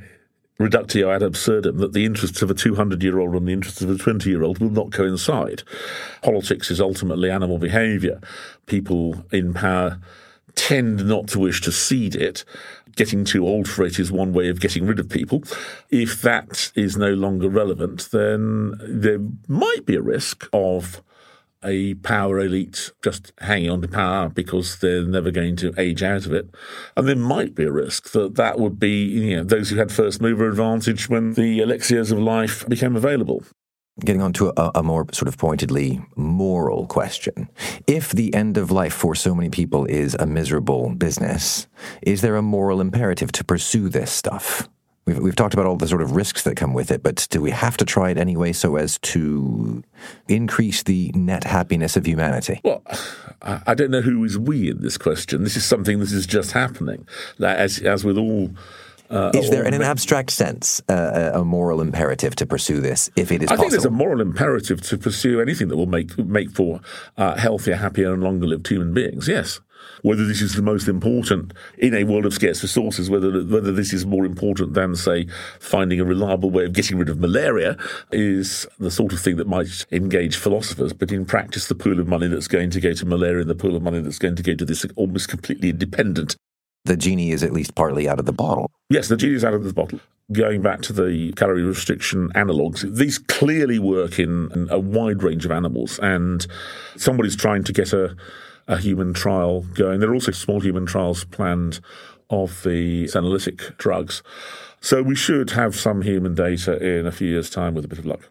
Reductio 0.60 1.10
ad 1.10 1.24
absurdum, 1.24 1.78
that 1.78 1.94
the 1.94 2.04
interests 2.04 2.42
of 2.42 2.52
a 2.52 2.54
200 2.54 3.02
year 3.02 3.18
old 3.18 3.34
and 3.34 3.48
the 3.48 3.54
interests 3.54 3.82
of 3.82 3.90
a 3.90 3.98
20 3.98 4.30
year 4.30 4.44
old 4.44 4.60
will 4.60 4.70
not 4.70 4.92
coincide. 4.92 5.64
Politics 6.22 6.70
is 6.70 6.82
ultimately 6.82 7.32
animal 7.32 7.58
behavior. 7.58 8.20
People 8.66 9.26
in 9.32 9.54
power 9.54 10.00
tend 10.56 11.08
not 11.08 11.30
to 11.30 11.40
wish 11.40 11.62
to 11.62 11.72
cede 11.72 12.16
it. 12.16 12.44
Getting 12.98 13.24
too 13.24 13.48
old 13.48 13.70
for 13.70 13.86
it 13.86 14.00
is 14.00 14.12
one 14.12 14.34
way 14.34 14.50
of 14.50 14.60
getting 14.60 14.86
rid 14.86 15.00
of 15.00 15.10
people. 15.10 15.44
If 15.90 16.22
that 16.24 16.74
is 16.76 16.98
no 16.98 17.14
longer 17.14 17.48
relevant, 17.48 18.10
then 18.12 18.74
there 18.86 19.20
might 19.48 19.86
be 19.86 19.96
a 19.96 20.02
risk 20.02 20.50
of 20.52 21.02
a 21.64 21.96
power 21.96 22.40
elite 22.40 22.92
just 23.04 23.34
hanging 23.40 23.70
on 23.70 23.82
to 23.82 23.88
power 23.88 24.30
because 24.30 24.80
they're 24.80 25.06
never 25.06 25.32
going 25.32 25.56
to 25.58 25.74
age 25.78 26.04
out 26.04 26.26
of 26.26 26.34
it. 26.34 26.50
And 26.96 27.08
there 27.08 27.16
might 27.16 27.56
be 27.56 27.66
a 27.66 27.72
risk 27.72 28.12
that 28.12 28.36
that 28.36 28.60
would 28.60 28.80
be, 28.80 29.04
you 29.04 29.38
know, 29.38 29.44
those 29.44 29.70
who 29.70 29.78
had 29.78 29.92
first 29.92 30.22
mover 30.22 30.48
advantage 30.48 31.10
when 31.10 31.34
the 31.34 31.60
elixirs 31.60 32.12
of 32.12 32.20
life 32.20 32.68
became 32.68 32.96
available. 32.96 33.44
Getting 34.00 34.22
on 34.22 34.32
to 34.34 34.54
a, 34.56 34.72
a 34.76 34.84
more 34.84 35.06
sort 35.12 35.28
of 35.28 35.38
pointedly 35.38 36.02
moral 36.16 36.88
question. 36.88 37.50
If 37.86 38.12
the 38.12 38.34
end 38.34 38.58
of 38.58 38.72
life 38.72 38.94
for 38.94 39.14
so 39.14 39.36
many 39.36 39.50
people 39.50 39.86
is 39.86 40.16
a 40.16 40.26
miserable 40.26 40.96
business, 40.96 41.68
is 42.02 42.22
there 42.22 42.38
a 42.38 42.42
moral 42.42 42.80
imperative 42.80 43.34
to 43.34 43.44
pursue 43.44 43.90
this 43.90 44.12
stuff? 44.12 44.70
We've, 45.10 45.20
we've 45.20 45.36
talked 45.36 45.56
about 45.56 45.66
all 45.66 45.76
the 45.76 45.88
sort 45.88 46.04
of 46.04 46.12
risks 46.12 46.44
that 46.44 46.56
come 46.56 46.74
with 46.74 46.92
it, 46.92 47.02
but 47.02 47.28
do 47.32 47.42
we 47.42 47.50
have 47.50 47.78
to 47.78 47.86
try 47.86 48.12
it 48.12 48.18
anyway 48.18 48.54
so 48.54 48.76
as 48.76 49.00
to 49.00 49.84
increase 50.28 50.84
the 50.84 51.12
net 51.16 51.46
happiness 51.46 51.98
of 51.98 52.06
humanity? 52.06 52.62
Well, 52.64 52.84
I 53.42 53.74
don't 53.74 53.90
know 53.90 54.02
who 54.02 54.24
is 54.24 54.38
we 54.38 54.70
in 54.70 54.82
this 54.82 55.00
question. 55.00 55.44
This 55.44 55.58
is 55.58 55.66
something 55.66 56.00
that 56.00 56.12
is 56.12 56.28
just 56.28 56.52
happening. 56.52 57.08
As, 57.40 57.80
as 57.80 58.06
with 58.06 58.20
all. 58.20 58.52
Uh, 59.10 59.32
Is 59.34 59.50
there, 59.50 59.66
in 59.66 59.74
an 59.74 59.82
abstract 59.82 60.30
sense, 60.30 60.80
uh, 60.88 61.32
a 61.34 61.40
a 61.40 61.44
moral 61.44 61.82
imperative 61.82 62.36
to 62.36 62.46
pursue 62.46 62.80
this 62.80 63.10
if 63.16 63.32
it 63.32 63.42
is 63.42 63.50
I 63.50 63.56
think 63.56 63.72
there's 63.72 63.84
a 63.84 63.90
moral 63.90 64.22
imperative 64.22 64.82
to 64.82 65.00
pursue 65.00 65.42
anything 65.42 65.70
that 65.70 65.78
will 65.78 65.88
make 65.88 66.16
make 66.20 66.52
for 66.52 66.82
uh, 67.18 67.36
healthier, 67.36 67.78
happier, 67.78 68.14
and 68.14 68.22
longer-lived 68.22 68.68
human 68.68 68.94
beings. 68.94 69.28
Yes, 69.28 69.62
whether 70.02 70.26
this 70.26 70.42
is 70.42 70.56
the 70.56 70.62
most 70.62 70.88
important 70.88 71.54
in 71.78 71.94
a 71.94 72.04
world 72.04 72.26
of 72.26 72.34
scarce 72.34 72.62
resources, 72.62 73.10
whether 73.10 73.32
whether 73.44 73.72
this 73.72 73.94
is 73.94 74.06
more 74.06 74.26
important 74.26 74.74
than, 74.74 74.96
say, 74.96 75.28
finding 75.60 76.00
a 76.00 76.06
reliable 76.06 76.50
way 76.50 76.66
of 76.66 76.74
getting 76.74 76.98
rid 76.98 77.10
of 77.10 77.20
malaria, 77.20 77.78
is 78.12 78.68
the 78.80 78.92
sort 78.92 79.14
of 79.14 79.20
thing 79.20 79.38
that 79.38 79.48
might 79.48 79.86
engage 79.92 80.38
philosophers. 80.38 80.94
But 80.94 81.12
in 81.12 81.26
practice, 81.26 81.68
the 81.68 81.76
pool 81.76 82.00
of 82.00 82.08
money 82.08 82.28
that's 82.28 82.48
going 82.48 82.70
to 82.72 82.80
go 82.80 82.94
to 82.94 83.06
malaria 83.06 83.42
and 83.42 83.50
the 83.50 83.56
pool 83.56 83.76
of 83.76 83.84
money 83.84 84.00
that's 84.02 84.20
going 84.20 84.36
to 84.36 84.44
go 84.44 84.56
to 84.56 84.66
this 84.66 84.86
almost 84.96 85.28
completely 85.28 85.70
independent 85.70 86.36
the 86.86 86.98
genie 86.98 87.32
is 87.32 87.44
at 87.44 87.54
least 87.54 87.76
partly 87.76 88.08
out 88.08 88.20
of 88.20 88.26
the 88.26 88.34
bottle. 88.34 88.72
Yes, 88.90 89.08
the 89.08 89.18
genie 89.18 89.36
is 89.36 89.46
out 89.46 89.54
of 89.54 89.64
the 89.64 89.74
bottle. 89.74 90.00
Going 90.32 90.62
back 90.62 90.82
to 90.84 90.94
the 90.94 91.34
calorie 91.34 91.64
restriction 91.64 92.32
analogues, 92.36 92.86
these 92.88 93.18
clearly 93.18 93.80
work 93.80 94.20
in 94.20 94.68
a 94.70 94.80
wide 94.80 95.24
range 95.24 95.46
of 95.46 95.52
animals, 95.52 96.00
and 96.00 96.46
somebody's 96.98 97.36
trying 97.36 97.64
to 97.64 97.74
get 97.74 97.94
a, 97.94 98.16
a 98.70 98.78
human 98.78 99.14
trial 99.14 99.62
going. 99.74 100.00
There 100.00 100.10
are 100.10 100.14
also 100.14 100.32
small 100.32 100.62
human 100.62 100.86
trials 100.86 101.26
planned 101.26 101.82
of 102.30 102.64
the 102.64 103.06
senolytic 103.06 103.76
drugs. 103.78 104.24
So 104.80 105.02
we 105.02 105.16
should 105.16 105.52
have 105.52 105.76
some 105.76 106.04
human 106.04 106.36
data 106.36 106.78
in 106.82 107.06
a 107.06 107.12
few 107.12 107.28
years' 107.28 107.50
time 107.50 107.74
with 107.74 107.84
a 107.84 107.88
bit 107.88 108.00
of 108.00 108.06
luck. 108.06 108.30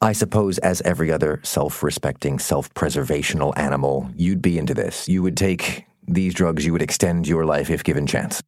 I 0.00 0.12
suppose, 0.12 0.58
as 0.58 0.80
every 0.82 1.10
other 1.10 1.40
self 1.42 1.82
respecting, 1.82 2.38
self 2.38 2.72
preservational 2.74 3.56
animal, 3.56 4.10
you'd 4.16 4.42
be 4.42 4.58
into 4.58 4.74
this. 4.74 5.08
You 5.08 5.22
would 5.22 5.36
take 5.36 5.86
these 6.06 6.34
drugs, 6.34 6.66
you 6.66 6.72
would 6.72 6.82
extend 6.82 7.26
your 7.26 7.44
life 7.44 7.70
if 7.70 7.84
given 7.84 8.06
chance. 8.06 8.42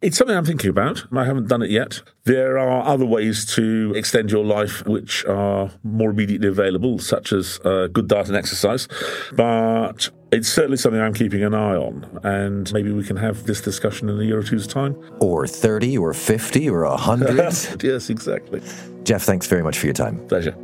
It's 0.00 0.18
something 0.18 0.36
I'm 0.36 0.44
thinking 0.44 0.70
about. 0.70 1.04
I 1.12 1.24
haven't 1.24 1.48
done 1.48 1.62
it 1.62 1.70
yet. 1.70 2.02
There 2.24 2.58
are 2.58 2.82
other 2.82 3.06
ways 3.06 3.46
to 3.54 3.92
extend 3.94 4.32
your 4.32 4.44
life 4.44 4.84
which 4.84 5.24
are 5.26 5.70
more 5.84 6.10
immediately 6.10 6.48
available, 6.48 6.98
such 6.98 7.32
as 7.32 7.60
uh, 7.64 7.86
good 7.86 8.08
diet 8.08 8.26
and 8.26 8.36
exercise. 8.36 8.88
But 9.32 10.10
it's 10.32 10.48
certainly 10.48 10.78
something 10.78 11.00
I'm 11.00 11.12
keeping 11.12 11.44
an 11.44 11.54
eye 11.54 11.76
on. 11.76 12.20
And 12.24 12.72
maybe 12.72 12.90
we 12.90 13.04
can 13.04 13.16
have 13.18 13.44
this 13.44 13.60
discussion 13.60 14.08
in 14.08 14.18
a 14.18 14.24
year 14.24 14.38
or 14.38 14.42
two's 14.42 14.66
time. 14.66 14.96
Or 15.20 15.46
30 15.46 15.98
or 15.98 16.14
50 16.14 16.70
or 16.70 16.84
100. 16.84 17.36
yes, 17.82 18.08
exactly. 18.08 18.62
Jeff, 19.04 19.22
thanks 19.22 19.46
very 19.46 19.62
much 19.62 19.78
for 19.78 19.86
your 19.86 19.94
time. 19.94 20.26
Pleasure. 20.28 20.56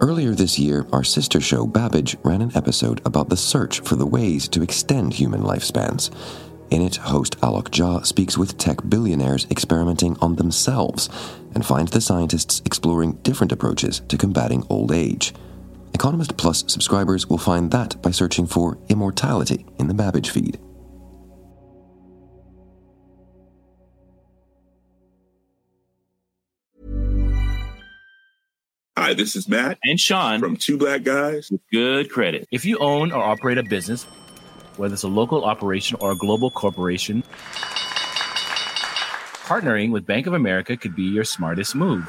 Earlier 0.00 0.34
this 0.34 0.58
year, 0.58 0.86
our 0.92 1.04
sister 1.04 1.42
show 1.42 1.66
Babbage 1.66 2.16
ran 2.24 2.40
an 2.40 2.56
episode 2.56 3.02
about 3.04 3.28
the 3.28 3.36
search 3.36 3.80
for 3.80 3.96
the 3.96 4.06
ways 4.06 4.48
to 4.48 4.62
extend 4.62 5.12
human 5.12 5.42
lifespans. 5.42 6.10
In 6.70 6.80
it, 6.80 6.96
host 6.96 7.38
Alok 7.40 7.68
Jha 7.68 8.06
speaks 8.06 8.38
with 8.38 8.56
tech 8.56 8.78
billionaires 8.88 9.46
experimenting 9.50 10.16
on 10.22 10.36
themselves 10.36 11.10
and 11.54 11.66
finds 11.66 11.90
the 11.90 12.00
scientists 12.00 12.62
exploring 12.64 13.14
different 13.24 13.52
approaches 13.52 14.00
to 14.08 14.16
combating 14.16 14.64
old 14.70 14.92
age. 14.92 15.34
Economist 15.94 16.36
Plus 16.36 16.64
subscribers 16.66 17.26
will 17.28 17.38
find 17.38 17.70
that 17.70 18.00
by 18.02 18.10
searching 18.10 18.46
for 18.46 18.78
immortality 18.88 19.66
in 19.78 19.88
the 19.88 19.94
Babbage 19.94 20.30
feed. 20.30 20.58
Hi, 28.96 29.14
this 29.14 29.34
is 29.34 29.48
Matt 29.48 29.78
and 29.82 29.98
Sean 29.98 30.40
from 30.40 30.56
Two 30.56 30.76
Black 30.76 31.02
Guys 31.02 31.50
with 31.50 31.62
Good 31.72 32.10
Credit. 32.10 32.46
If 32.52 32.64
you 32.64 32.78
own 32.78 33.12
or 33.12 33.22
operate 33.22 33.58
a 33.58 33.62
business, 33.64 34.04
whether 34.76 34.94
it's 34.94 35.02
a 35.02 35.08
local 35.08 35.44
operation 35.44 35.96
or 36.00 36.12
a 36.12 36.16
global 36.16 36.50
corporation, 36.50 37.24
partnering 39.44 39.90
with 39.90 40.06
Bank 40.06 40.26
of 40.26 40.34
America 40.34 40.76
could 40.76 40.94
be 40.94 41.02
your 41.02 41.24
smartest 41.24 41.74
move. 41.74 42.08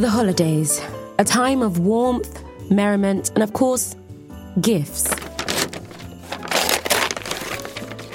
The 0.00 0.08
holidays. 0.08 0.80
A 1.18 1.24
time 1.24 1.62
of 1.62 1.78
warmth, 1.78 2.42
merriment, 2.70 3.30
and 3.34 3.42
of 3.42 3.52
course, 3.52 3.94
gifts. 4.60 5.08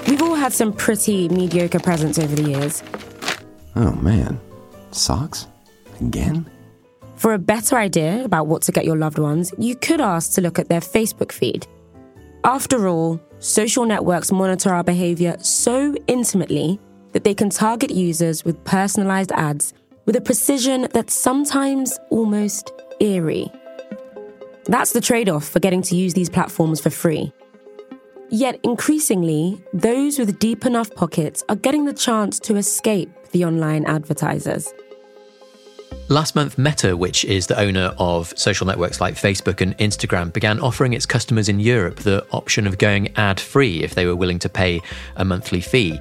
We've 0.07 0.21
all 0.21 0.35
had 0.35 0.53
some 0.53 0.73
pretty 0.73 1.29
mediocre 1.29 1.79
presents 1.79 2.17
over 2.17 2.35
the 2.35 2.49
years. 2.49 2.83
Oh 3.75 3.91
man, 3.91 4.39
socks? 4.91 5.47
Again? 6.01 6.49
For 7.15 7.33
a 7.33 7.39
better 7.39 7.77
idea 7.77 8.23
about 8.25 8.47
what 8.47 8.61
to 8.63 8.71
get 8.71 8.85
your 8.85 8.97
loved 8.97 9.19
ones, 9.19 9.53
you 9.57 9.75
could 9.75 10.01
ask 10.01 10.33
to 10.33 10.41
look 10.41 10.59
at 10.59 10.69
their 10.69 10.81
Facebook 10.81 11.31
feed. 11.31 11.67
After 12.43 12.87
all, 12.87 13.19
social 13.39 13.85
networks 13.85 14.31
monitor 14.31 14.73
our 14.73 14.83
behavior 14.83 15.37
so 15.39 15.95
intimately 16.07 16.79
that 17.13 17.23
they 17.23 17.33
can 17.33 17.49
target 17.49 17.91
users 17.91 18.43
with 18.43 18.63
personalized 18.65 19.31
ads 19.31 19.73
with 20.05 20.15
a 20.15 20.21
precision 20.21 20.87
that's 20.91 21.13
sometimes 21.13 21.99
almost 22.09 22.71
eerie. 22.99 23.51
That's 24.65 24.93
the 24.93 25.01
trade 25.01 25.29
off 25.29 25.47
for 25.47 25.59
getting 25.59 25.81
to 25.83 25.95
use 25.95 26.13
these 26.13 26.29
platforms 26.29 26.79
for 26.81 26.89
free. 26.89 27.31
Yet 28.29 28.59
increasingly, 28.63 29.63
those 29.73 30.17
with 30.17 30.39
deep 30.39 30.65
enough 30.65 30.93
pockets 30.95 31.43
are 31.49 31.55
getting 31.55 31.85
the 31.85 31.93
chance 31.93 32.39
to 32.41 32.55
escape 32.55 33.09
the 33.31 33.45
online 33.45 33.85
advertisers. 33.85 34.73
Last 36.07 36.35
month, 36.35 36.57
Meta, 36.57 36.95
which 36.95 37.25
is 37.25 37.47
the 37.47 37.59
owner 37.59 37.93
of 37.97 38.31
social 38.37 38.67
networks 38.67 39.01
like 39.01 39.15
Facebook 39.15 39.61
and 39.61 39.77
Instagram, 39.79 40.31
began 40.31 40.59
offering 40.59 40.93
its 40.93 41.05
customers 41.05 41.49
in 41.49 41.59
Europe 41.59 41.97
the 41.97 42.25
option 42.31 42.67
of 42.67 42.77
going 42.77 43.15
ad 43.15 43.39
free 43.39 43.83
if 43.83 43.95
they 43.95 44.05
were 44.05 44.15
willing 44.15 44.39
to 44.39 44.49
pay 44.49 44.81
a 45.15 45.25
monthly 45.25 45.61
fee. 45.61 45.99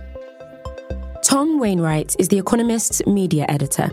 Tom 1.34 1.58
Wainwright 1.58 2.14
is 2.20 2.28
The 2.28 2.38
Economist's 2.38 3.04
media 3.08 3.44
editor. 3.48 3.90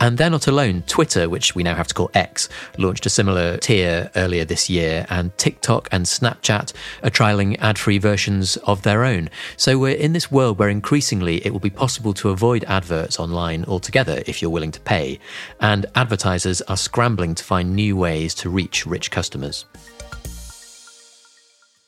And 0.00 0.18
they're 0.18 0.28
not 0.28 0.48
alone. 0.48 0.82
Twitter, 0.88 1.28
which 1.28 1.54
we 1.54 1.62
now 1.62 1.76
have 1.76 1.86
to 1.86 1.94
call 1.94 2.10
X, 2.12 2.48
launched 2.76 3.06
a 3.06 3.08
similar 3.08 3.56
tier 3.58 4.10
earlier 4.16 4.44
this 4.44 4.68
year, 4.68 5.06
and 5.10 5.30
TikTok 5.38 5.88
and 5.92 6.04
Snapchat 6.04 6.72
are 7.04 7.10
trialing 7.10 7.56
ad 7.60 7.78
free 7.78 7.98
versions 7.98 8.56
of 8.56 8.82
their 8.82 9.04
own. 9.04 9.30
So 9.56 9.78
we're 9.78 9.94
in 9.94 10.12
this 10.12 10.28
world 10.28 10.58
where 10.58 10.68
increasingly 10.68 11.36
it 11.46 11.52
will 11.52 11.60
be 11.60 11.70
possible 11.70 12.12
to 12.14 12.30
avoid 12.30 12.64
adverts 12.64 13.20
online 13.20 13.64
altogether 13.66 14.24
if 14.26 14.42
you're 14.42 14.50
willing 14.50 14.72
to 14.72 14.80
pay, 14.80 15.20
and 15.60 15.86
advertisers 15.94 16.60
are 16.62 16.76
scrambling 16.76 17.36
to 17.36 17.44
find 17.44 17.76
new 17.76 17.96
ways 17.96 18.34
to 18.34 18.50
reach 18.50 18.86
rich 18.86 19.12
customers. 19.12 19.66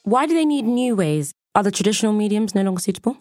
Why 0.04 0.26
do 0.26 0.34
they 0.34 0.44
need 0.44 0.66
new 0.66 0.94
ways? 0.94 1.32
Are 1.56 1.64
the 1.64 1.72
traditional 1.72 2.12
mediums 2.12 2.54
no 2.54 2.62
longer 2.62 2.80
suitable? 2.80 3.16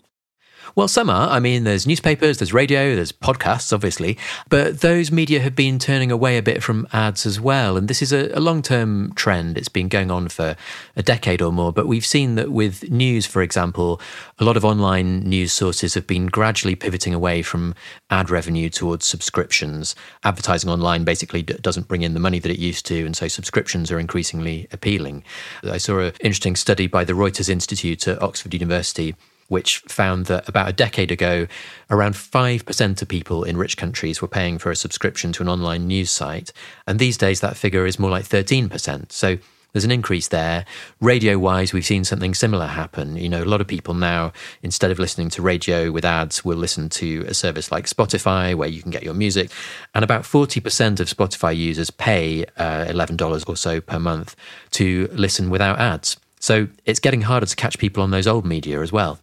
Well, 0.75 0.87
some 0.87 1.09
are. 1.09 1.29
I 1.29 1.39
mean, 1.39 1.63
there's 1.63 1.87
newspapers, 1.87 2.37
there's 2.37 2.53
radio, 2.53 2.95
there's 2.95 3.11
podcasts, 3.11 3.73
obviously, 3.73 4.17
but 4.49 4.81
those 4.81 5.11
media 5.11 5.39
have 5.39 5.55
been 5.55 5.79
turning 5.79 6.11
away 6.11 6.37
a 6.37 6.41
bit 6.41 6.63
from 6.63 6.87
ads 6.93 7.25
as 7.25 7.39
well. 7.39 7.77
And 7.77 7.87
this 7.87 8.01
is 8.01 8.13
a, 8.13 8.29
a 8.37 8.39
long 8.39 8.61
term 8.61 9.13
trend. 9.15 9.57
It's 9.57 9.69
been 9.69 9.87
going 9.87 10.11
on 10.11 10.29
for 10.29 10.55
a 10.95 11.03
decade 11.03 11.41
or 11.41 11.51
more. 11.51 11.73
But 11.73 11.87
we've 11.87 12.05
seen 12.05 12.35
that 12.35 12.51
with 12.51 12.89
news, 12.89 13.25
for 13.25 13.41
example, 13.41 13.99
a 14.37 14.43
lot 14.43 14.57
of 14.57 14.65
online 14.65 15.21
news 15.21 15.51
sources 15.51 15.93
have 15.93 16.07
been 16.07 16.27
gradually 16.27 16.75
pivoting 16.75 17.13
away 17.13 17.41
from 17.41 17.75
ad 18.09 18.29
revenue 18.29 18.69
towards 18.69 19.05
subscriptions. 19.05 19.95
Advertising 20.23 20.69
online 20.69 21.03
basically 21.03 21.43
doesn't 21.43 21.87
bring 21.87 22.01
in 22.01 22.13
the 22.13 22.19
money 22.19 22.39
that 22.39 22.51
it 22.51 22.59
used 22.59 22.85
to. 22.87 23.05
And 23.05 23.15
so 23.15 23.27
subscriptions 23.27 23.91
are 23.91 23.99
increasingly 23.99 24.67
appealing. 24.71 25.23
I 25.63 25.77
saw 25.77 25.99
an 25.99 26.13
interesting 26.21 26.55
study 26.55 26.87
by 26.87 27.03
the 27.03 27.13
Reuters 27.13 27.49
Institute 27.49 28.07
at 28.07 28.21
Oxford 28.21 28.53
University 28.53 29.15
which 29.49 29.79
found 29.79 30.27
that 30.27 30.47
about 30.47 30.69
a 30.69 30.73
decade 30.73 31.11
ago, 31.11 31.47
around 31.89 32.13
5% 32.13 33.01
of 33.01 33.07
people 33.07 33.43
in 33.43 33.57
rich 33.57 33.75
countries 33.75 34.21
were 34.21 34.27
paying 34.27 34.57
for 34.57 34.71
a 34.71 34.75
subscription 34.75 35.33
to 35.33 35.43
an 35.43 35.49
online 35.49 35.85
news 35.85 36.09
site. 36.09 36.53
And 36.87 36.97
these 36.97 37.17
days, 37.17 37.41
that 37.41 37.57
figure 37.57 37.85
is 37.85 37.99
more 37.99 38.09
like 38.09 38.25
13%. 38.25 39.11
So 39.11 39.37
there's 39.73 39.85
an 39.85 39.91
increase 39.91 40.29
there. 40.29 40.65
Radio 40.99 41.37
wise, 41.37 41.73
we've 41.73 41.85
seen 41.85 42.03
something 42.03 42.33
similar 42.33 42.65
happen. 42.65 43.17
You 43.17 43.29
know, 43.29 43.43
a 43.43 43.45
lot 43.45 43.61
of 43.61 43.67
people 43.67 43.93
now, 43.93 44.33
instead 44.63 44.89
of 44.89 44.97
listening 44.97 45.29
to 45.31 45.41
radio 45.41 45.91
with 45.91 46.05
ads, 46.05 46.43
will 46.43 46.57
listen 46.57 46.89
to 46.89 47.25
a 47.27 47.33
service 47.33 47.71
like 47.71 47.85
Spotify 47.85 48.55
where 48.55 48.69
you 48.69 48.81
can 48.81 48.89
get 48.89 49.03
your 49.03 49.13
music. 49.13 49.51
And 49.93 50.03
about 50.03 50.23
40% 50.23 50.99
of 50.99 51.07
Spotify 51.07 51.55
users 51.55 51.91
pay 51.91 52.45
uh, 52.57 52.85
$11 52.85 53.47
or 53.47 53.55
so 53.55 53.79
per 53.79 53.99
month 53.99 54.35
to 54.71 55.07
listen 55.11 55.49
without 55.51 55.79
ads. 55.79 56.17
So 56.39 56.67
it's 56.85 56.99
getting 56.99 57.21
harder 57.21 57.45
to 57.45 57.55
catch 57.55 57.77
people 57.77 58.01
on 58.01 58.11
those 58.11 58.25
old 58.25 58.45
media 58.45 58.81
as 58.81 58.91
well. 58.91 59.19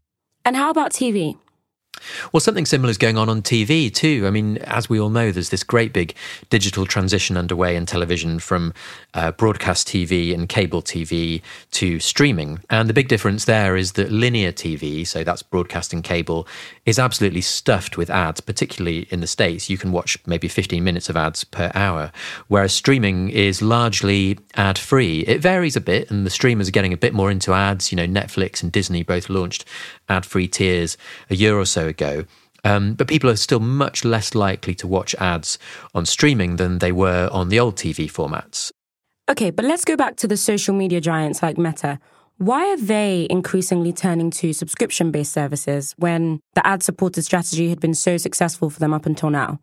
And 0.46 0.54
how 0.54 0.70
about 0.70 0.92
TV? 0.92 1.36
Well, 2.32 2.40
something 2.40 2.66
similar 2.66 2.90
is 2.90 2.98
going 2.98 3.16
on 3.16 3.28
on 3.28 3.42
TV 3.42 3.92
too. 3.92 4.24
I 4.26 4.30
mean, 4.30 4.58
as 4.58 4.88
we 4.88 5.00
all 5.00 5.10
know, 5.10 5.32
there's 5.32 5.50
this 5.50 5.62
great 5.62 5.92
big 5.92 6.14
digital 6.50 6.86
transition 6.86 7.36
underway 7.36 7.76
in 7.76 7.86
television 7.86 8.38
from 8.38 8.74
uh, 9.14 9.32
broadcast 9.32 9.88
TV 9.88 10.34
and 10.34 10.48
cable 10.48 10.82
TV 10.82 11.42
to 11.72 11.98
streaming. 12.00 12.60
And 12.70 12.88
the 12.88 12.94
big 12.94 13.08
difference 13.08 13.44
there 13.44 13.76
is 13.76 13.92
that 13.92 14.10
linear 14.10 14.52
TV, 14.52 15.06
so 15.06 15.24
that's 15.24 15.42
broadcasting 15.42 16.02
cable, 16.02 16.46
is 16.84 16.98
absolutely 16.98 17.40
stuffed 17.40 17.96
with 17.96 18.10
ads, 18.10 18.40
particularly 18.40 19.06
in 19.10 19.20
the 19.20 19.26
States. 19.26 19.70
You 19.70 19.78
can 19.78 19.92
watch 19.92 20.18
maybe 20.26 20.48
15 20.48 20.82
minutes 20.82 21.08
of 21.08 21.16
ads 21.16 21.44
per 21.44 21.70
hour, 21.74 22.12
whereas 22.48 22.72
streaming 22.72 23.30
is 23.30 23.62
largely 23.62 24.38
ad 24.54 24.78
free. 24.78 25.20
It 25.20 25.40
varies 25.40 25.76
a 25.76 25.80
bit, 25.80 26.10
and 26.10 26.26
the 26.26 26.30
streamers 26.30 26.68
are 26.68 26.72
getting 26.72 26.92
a 26.92 26.96
bit 26.96 27.14
more 27.14 27.30
into 27.30 27.52
ads. 27.52 27.90
You 27.90 27.96
know, 27.96 28.06
Netflix 28.06 28.62
and 28.62 28.70
Disney 28.70 29.02
both 29.02 29.28
launched 29.28 29.64
ad 30.08 30.26
free 30.26 30.48
tiers 30.48 30.96
a 31.30 31.34
year 31.34 31.58
or 31.58 31.64
so 31.64 31.88
ago. 31.88 32.24
Um, 32.64 32.94
but 32.94 33.06
people 33.06 33.30
are 33.30 33.36
still 33.36 33.60
much 33.60 34.04
less 34.04 34.34
likely 34.34 34.74
to 34.76 34.86
watch 34.88 35.14
ads 35.16 35.58
on 35.94 36.04
streaming 36.04 36.56
than 36.56 36.78
they 36.78 36.90
were 36.90 37.28
on 37.30 37.48
the 37.48 37.60
old 37.60 37.76
TV 37.76 38.10
formats. 38.10 38.72
Okay, 39.28 39.50
but 39.50 39.64
let's 39.64 39.84
go 39.84 39.96
back 39.96 40.16
to 40.16 40.28
the 40.28 40.36
social 40.36 40.74
media 40.74 41.00
giants 41.00 41.42
like 41.42 41.58
Meta. 41.58 41.98
Why 42.38 42.64
are 42.66 42.76
they 42.76 43.26
increasingly 43.30 43.92
turning 43.92 44.30
to 44.32 44.52
subscription 44.52 45.10
based 45.10 45.32
services 45.32 45.94
when 45.96 46.40
the 46.54 46.66
ad 46.66 46.82
supported 46.82 47.22
strategy 47.22 47.70
had 47.70 47.80
been 47.80 47.94
so 47.94 48.16
successful 48.18 48.68
for 48.68 48.78
them 48.78 48.92
up 48.92 49.06
until 49.06 49.30
now? 49.30 49.58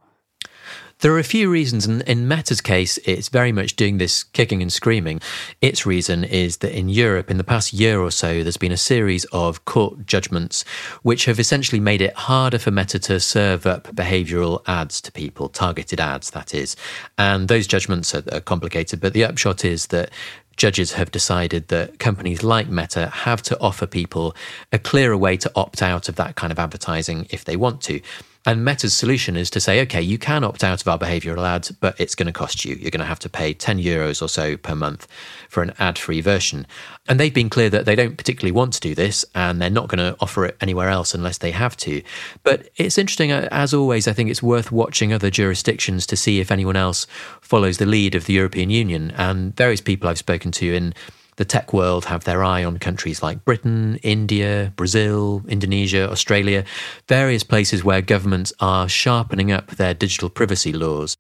There 1.04 1.12
are 1.12 1.20
a 1.20 1.24
few 1.24 1.50
reasons, 1.50 1.86
and 1.86 2.02
in 2.04 2.30
Meta's 2.30 2.62
case, 2.62 2.98
it's 3.00 3.28
very 3.28 3.52
much 3.52 3.76
doing 3.76 3.98
this 3.98 4.24
kicking 4.24 4.62
and 4.62 4.72
screaming. 4.72 5.20
Its 5.60 5.86
reason 5.86 6.24
is 6.24 6.60
that 6.60 6.72
in 6.72 6.88
Europe, 6.88 7.30
in 7.30 7.36
the 7.36 7.44
past 7.44 7.74
year 7.74 8.00
or 8.00 8.10
so, 8.10 8.42
there's 8.42 8.56
been 8.56 8.72
a 8.72 8.78
series 8.78 9.26
of 9.34 9.66
court 9.66 10.06
judgments 10.06 10.64
which 11.02 11.26
have 11.26 11.42
essentially 11.42 11.82
made 11.82 12.02
it 12.02 12.14
harder 12.14 12.58
for 12.58 12.72
Meta 12.72 13.00
to 13.00 13.20
serve 13.20 13.66
up 13.66 13.94
behavioral 13.94 14.64
ads 14.66 15.02
to 15.02 15.12
people, 15.12 15.50
targeted 15.50 16.00
ads, 16.00 16.32
that 16.32 16.54
is. 16.54 16.78
And 17.18 17.50
those 17.50 17.68
judgments 17.68 18.16
are, 18.16 18.24
are 18.32 18.40
complicated, 18.40 19.02
but 19.02 19.12
the 19.12 19.26
upshot 19.26 19.66
is 19.66 19.88
that 19.88 20.10
judges 20.56 20.94
have 20.94 21.12
decided 21.12 21.68
that 21.68 22.00
companies 22.00 22.44
like 22.44 22.70
Meta 22.70 23.08
have 23.10 23.42
to 23.42 23.60
offer 23.60 23.86
people 23.86 24.38
a 24.72 24.80
clearer 24.80 25.18
way 25.18 25.36
to 25.36 25.52
opt 25.54 25.82
out 25.82 26.08
of 26.08 26.16
that 26.16 26.38
kind 26.38 26.54
of 26.54 26.60
advertising 26.60 27.28
if 27.30 27.44
they 27.44 27.58
want 27.58 27.82
to. 27.82 28.00
And 28.46 28.66
Meta's 28.66 28.94
solution 28.94 29.38
is 29.38 29.50
to 29.52 29.62
say, 29.62 29.82
okay, 29.82 30.02
you 30.02 30.18
can 30.18 30.44
opt 30.44 30.64
out 30.64 30.82
of 30.82 30.88
our 30.88 31.00
behavioral 31.00 31.48
ads, 31.48 31.72
but 31.72 31.98
it's 32.00 32.16
going 32.16 32.28
to 32.28 32.34
cost 32.34 32.66
you. 32.66 32.76
You're 32.76 32.92
going 32.92 33.00
to 33.00 33.06
have 33.06 33.20
to 33.20 33.30
pay 33.30 33.54
10 33.54 33.80
euros 33.80 34.22
or 34.22 34.28
so 34.28 34.58
per 34.58 34.76
month 34.76 35.08
for 35.48 35.64
an 35.64 35.74
ad 35.80 35.98
free 35.98 36.20
version. 36.20 36.68
And 37.08 37.20
they've 37.20 37.34
been 37.34 37.50
clear 37.50 37.70
that 37.70 37.86
they 37.86 37.96
don't 37.96 38.18
particularly 38.18 38.52
want 38.52 38.74
to 38.74 38.82
do 38.82 38.96
this 38.96 39.24
and 39.34 39.62
they're 39.62 39.70
not 39.70 39.88
going 39.88 40.00
to 40.00 40.18
offer 40.20 40.46
it 40.46 40.58
anywhere 40.60 40.90
else 40.90 41.14
unless 41.14 41.38
they 41.38 41.52
have 41.52 41.78
to. 41.78 42.02
But 42.44 42.70
it's 42.76 42.98
interesting, 42.98 43.32
uh, 43.32 43.48
as 43.52 43.74
always, 43.74 44.08
I 44.10 44.14
think 44.14 44.30
it's 44.30 44.44
worth 44.44 44.72
watching 44.74 45.14
other 45.14 45.30
jurisdictions 45.30 46.06
to 46.08 46.18
see 46.18 46.42
if 46.42 46.52
anyone 46.52 46.76
else 46.76 47.08
follows 47.40 47.78
the 47.78 47.86
lead 47.86 48.14
of 48.14 48.26
the 48.26 48.34
European 48.34 48.70
Union. 48.70 49.12
And 49.12 49.56
various 49.56 49.82
people 49.82 50.10
I've 50.10 50.18
spoken 50.18 50.52
to 50.52 50.74
in 50.74 50.94
the 51.38 51.46
tech 51.46 51.74
world 51.74 52.06
have 52.06 52.24
their 52.24 52.44
eye 52.44 52.64
on 52.64 52.78
countries 52.78 53.24
like 53.24 53.46
Britain, 53.46 53.98
India, 54.04 54.74
Brazil, 54.76 55.44
Indonesia, 55.48 56.10
Australia, 56.10 56.64
various 57.08 57.44
places 57.44 57.84
where 57.84 58.02
governments 58.02 58.54
are 58.60 58.88
sharpening 58.90 59.52
up 59.52 59.72
their 59.72 59.94
digital 59.94 60.30
privacy 60.30 60.74
laws. 60.74 61.16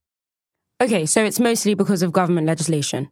Okay, 0.81 1.05
so 1.05 1.23
it's 1.23 1.39
mostly 1.39 1.73
because 1.73 2.01
of 2.01 2.11
government 2.11 2.47
legislation. 2.47 3.09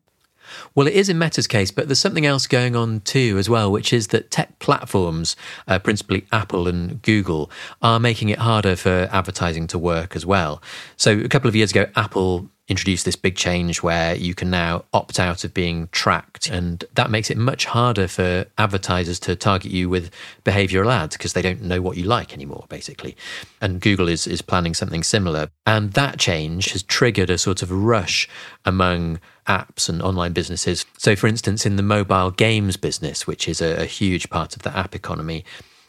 Well, 0.75 0.87
it 0.87 0.93
is 0.93 1.09
in 1.09 1.17
Meta's 1.17 1.47
case, 1.47 1.71
but 1.71 1.87
there's 1.87 1.99
something 1.99 2.25
else 2.25 2.47
going 2.47 2.75
on 2.75 3.01
too, 3.01 3.37
as 3.37 3.49
well, 3.49 3.71
which 3.71 3.93
is 3.93 4.07
that 4.07 4.31
tech 4.31 4.59
platforms, 4.59 5.35
uh, 5.67 5.79
principally 5.79 6.25
Apple 6.31 6.67
and 6.67 7.01
Google, 7.01 7.51
are 7.81 7.99
making 7.99 8.29
it 8.29 8.39
harder 8.39 8.75
for 8.75 9.07
advertising 9.11 9.67
to 9.67 9.79
work 9.79 10.15
as 10.15 10.25
well. 10.25 10.61
So, 10.97 11.19
a 11.19 11.29
couple 11.29 11.47
of 11.47 11.55
years 11.55 11.71
ago, 11.71 11.87
Apple 11.95 12.49
introduced 12.71 13.05
this 13.05 13.17
big 13.17 13.35
change 13.35 13.83
where 13.83 14.15
you 14.15 14.33
can 14.33 14.49
now 14.49 14.85
opt 14.93 15.19
out 15.19 15.43
of 15.43 15.53
being 15.53 15.89
tracked. 15.91 16.49
And 16.49 16.83
that 16.95 17.11
makes 17.11 17.29
it 17.29 17.37
much 17.37 17.65
harder 17.65 18.07
for 18.07 18.45
advertisers 18.57 19.19
to 19.21 19.35
target 19.35 19.71
you 19.71 19.89
with 19.89 20.09
behavioral 20.45 20.91
ads 20.91 21.17
because 21.17 21.33
they 21.33 21.41
don't 21.41 21.61
know 21.61 21.81
what 21.81 21.97
you 21.97 22.03
like 22.03 22.33
anymore, 22.33 22.65
basically. 22.69 23.15
And 23.59 23.81
Google 23.81 24.07
is, 24.07 24.25
is 24.25 24.41
planning 24.41 24.73
something 24.73 25.03
similar. 25.03 25.49
And 25.65 25.93
that 25.93 26.17
change 26.17 26.71
has 26.71 26.81
triggered 26.81 27.29
a 27.29 27.37
sort 27.37 27.61
of 27.61 27.71
rush 27.71 28.27
among 28.65 29.19
apps 29.47 29.89
and 29.89 30.01
online 30.01 30.31
businesses. 30.31 30.85
So, 30.97 31.15
for 31.15 31.27
instance, 31.27 31.65
in 31.65 31.75
the 31.75 31.83
mobile 31.83 32.31
games 32.31 32.77
business, 32.77 33.27
which 33.27 33.47
is 33.49 33.61
a, 33.61 33.81
a 33.81 33.85
huge 33.85 34.29
part 34.29 34.55
of 34.55 34.61
the 34.61 34.75
app 34.75 34.95
economy, 34.95 35.43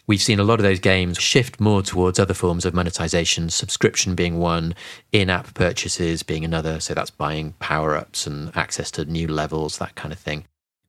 we've 0.06 0.22
seen 0.22 0.40
a 0.40 0.44
lot 0.44 0.58
of 0.58 0.64
those 0.64 0.80
games 0.80 1.18
shift 1.18 1.60
more 1.60 1.82
towards 1.82 2.18
other 2.18 2.34
forms 2.34 2.64
of 2.64 2.74
monetization, 2.74 3.50
subscription 3.50 4.14
being 4.14 4.38
one, 4.38 4.74
in 5.12 5.30
app 5.30 5.54
purchases 5.54 6.22
being 6.22 6.44
another. 6.44 6.80
So 6.80 6.94
that's 6.94 7.10
buying 7.10 7.52
power 7.60 7.96
ups 7.96 8.26
and 8.26 8.54
access 8.56 8.90
to 8.92 9.04
new 9.04 9.28
levels, 9.28 9.78
that 9.78 9.94
kind 9.94 10.12
of 10.12 10.18
thing. 10.18 10.44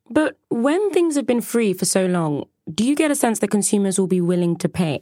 But 0.09 0.37
when 0.49 0.91
things 0.91 1.15
have 1.15 1.25
been 1.25 1.41
free 1.41 1.73
for 1.73 1.85
so 1.85 2.05
long, 2.05 2.45
do 2.73 2.85
you 2.85 2.95
get 2.95 3.11
a 3.11 3.15
sense 3.15 3.39
that 3.39 3.49
consumers 3.49 3.99
will 3.99 4.07
be 4.07 4.21
willing 4.21 4.55
to 4.57 4.69
pay? 4.69 5.01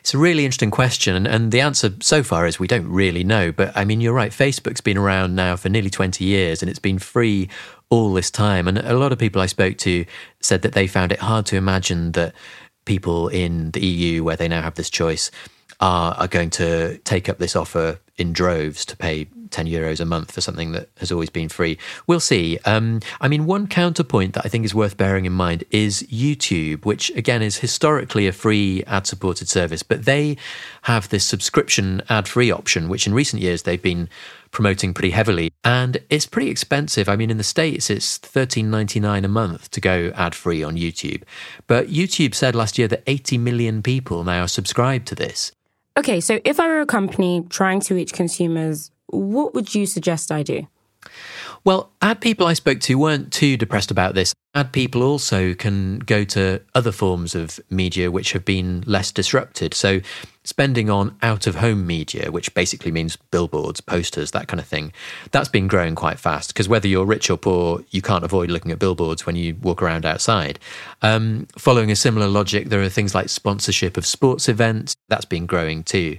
It's 0.00 0.12
a 0.12 0.18
really 0.18 0.44
interesting 0.44 0.70
question, 0.70 1.26
and 1.26 1.50
the 1.50 1.60
answer 1.60 1.94
so 2.00 2.22
far 2.22 2.46
is 2.46 2.60
we 2.60 2.66
don't 2.66 2.86
really 2.86 3.24
know. 3.24 3.50
But 3.50 3.74
I 3.74 3.84
mean, 3.84 4.00
you're 4.00 4.12
right. 4.12 4.30
Facebook's 4.30 4.82
been 4.82 4.98
around 4.98 5.34
now 5.34 5.56
for 5.56 5.70
nearly 5.70 5.90
20 5.90 6.22
years, 6.24 6.62
and 6.62 6.68
it's 6.68 6.78
been 6.78 6.98
free 6.98 7.48
all 7.88 8.12
this 8.12 8.30
time. 8.30 8.68
And 8.68 8.78
a 8.78 8.98
lot 8.98 9.12
of 9.12 9.18
people 9.18 9.40
I 9.40 9.46
spoke 9.46 9.78
to 9.78 10.04
said 10.40 10.62
that 10.62 10.72
they 10.72 10.86
found 10.86 11.12
it 11.12 11.20
hard 11.20 11.46
to 11.46 11.56
imagine 11.56 12.12
that 12.12 12.34
people 12.84 13.28
in 13.28 13.70
the 13.72 13.84
EU, 13.84 14.24
where 14.24 14.36
they 14.36 14.48
now 14.48 14.62
have 14.62 14.74
this 14.74 14.90
choice, 14.90 15.30
are, 15.80 16.14
are 16.14 16.28
going 16.28 16.50
to 16.50 16.98
take 16.98 17.28
up 17.28 17.38
this 17.38 17.56
offer 17.56 17.98
in 18.16 18.32
droves 18.32 18.84
to 18.86 18.96
pay 18.96 19.26
10 19.50 19.66
euros 19.66 20.00
a 20.00 20.04
month 20.04 20.32
for 20.32 20.40
something 20.40 20.72
that 20.72 20.88
has 20.98 21.12
always 21.12 21.30
been 21.30 21.48
free. 21.48 21.78
We'll 22.06 22.20
see. 22.20 22.58
Um, 22.64 23.00
I 23.20 23.28
mean, 23.28 23.46
one 23.46 23.66
counterpoint 23.66 24.34
that 24.34 24.44
I 24.44 24.48
think 24.48 24.64
is 24.64 24.74
worth 24.74 24.96
bearing 24.96 25.26
in 25.26 25.32
mind 25.32 25.64
is 25.70 26.02
YouTube, 26.04 26.84
which 26.84 27.10
again 27.10 27.42
is 27.42 27.58
historically 27.58 28.26
a 28.26 28.32
free 28.32 28.82
ad 28.86 29.06
supported 29.06 29.48
service, 29.48 29.82
but 29.82 30.04
they 30.04 30.36
have 30.82 31.08
this 31.08 31.24
subscription 31.24 32.02
ad 32.08 32.26
free 32.26 32.50
option, 32.50 32.88
which 32.88 33.06
in 33.06 33.14
recent 33.14 33.42
years 33.42 33.62
they've 33.62 33.80
been 33.80 34.08
promoting 34.54 34.94
pretty 34.94 35.10
heavily 35.10 35.52
and 35.64 35.98
it's 36.08 36.24
pretty 36.24 36.48
expensive. 36.48 37.08
I 37.08 37.16
mean 37.16 37.30
in 37.30 37.36
the 37.36 37.44
states 37.44 37.90
it's 37.90 38.18
13.99 38.18 39.24
a 39.24 39.28
month 39.28 39.70
to 39.72 39.80
go 39.80 40.12
ad 40.14 40.34
free 40.34 40.62
on 40.62 40.76
youtube. 40.76 41.22
But 41.66 41.88
youtube 41.88 42.34
said 42.34 42.54
last 42.54 42.78
year 42.78 42.88
that 42.88 43.02
80 43.06 43.36
million 43.36 43.82
people 43.82 44.24
now 44.24 44.46
subscribe 44.46 45.04
to 45.06 45.14
this. 45.14 45.52
Okay, 45.96 46.20
so 46.20 46.40
if 46.44 46.58
I 46.58 46.66
were 46.66 46.80
a 46.80 46.86
company 46.86 47.46
trying 47.50 47.80
to 47.82 47.94
reach 47.94 48.12
consumers, 48.12 48.90
what 49.06 49.54
would 49.54 49.74
you 49.74 49.86
suggest 49.86 50.32
I 50.32 50.42
do? 50.42 50.66
Well, 51.64 51.90
ad 52.02 52.20
people 52.20 52.46
I 52.46 52.52
spoke 52.52 52.80
to 52.80 52.98
weren't 52.98 53.32
too 53.32 53.56
depressed 53.56 53.90
about 53.90 54.14
this. 54.14 54.34
Ad 54.54 54.70
people 54.72 55.02
also 55.02 55.54
can 55.54 55.98
go 56.00 56.22
to 56.24 56.60
other 56.74 56.92
forms 56.92 57.34
of 57.34 57.58
media 57.70 58.10
which 58.10 58.32
have 58.32 58.44
been 58.44 58.84
less 58.86 59.10
disrupted. 59.10 59.72
So, 59.72 60.02
spending 60.44 60.90
on 60.90 61.16
out 61.22 61.46
of 61.46 61.54
home 61.54 61.86
media, 61.86 62.30
which 62.30 62.52
basically 62.52 62.92
means 62.92 63.16
billboards, 63.16 63.80
posters, 63.80 64.32
that 64.32 64.46
kind 64.46 64.60
of 64.60 64.66
thing, 64.66 64.92
that's 65.30 65.48
been 65.48 65.66
growing 65.66 65.94
quite 65.94 66.18
fast 66.18 66.48
because 66.48 66.68
whether 66.68 66.86
you're 66.86 67.06
rich 67.06 67.30
or 67.30 67.38
poor, 67.38 67.82
you 67.90 68.02
can't 68.02 68.24
avoid 68.24 68.50
looking 68.50 68.70
at 68.70 68.78
billboards 68.78 69.24
when 69.24 69.34
you 69.34 69.56
walk 69.62 69.80
around 69.80 70.04
outside. 70.04 70.58
Um, 71.00 71.46
following 71.56 71.90
a 71.90 71.96
similar 71.96 72.26
logic, 72.26 72.68
there 72.68 72.82
are 72.82 72.90
things 72.90 73.14
like 73.14 73.30
sponsorship 73.30 73.96
of 73.96 74.04
sports 74.04 74.50
events, 74.50 74.96
that's 75.08 75.24
been 75.24 75.46
growing 75.46 75.82
too. 75.82 76.18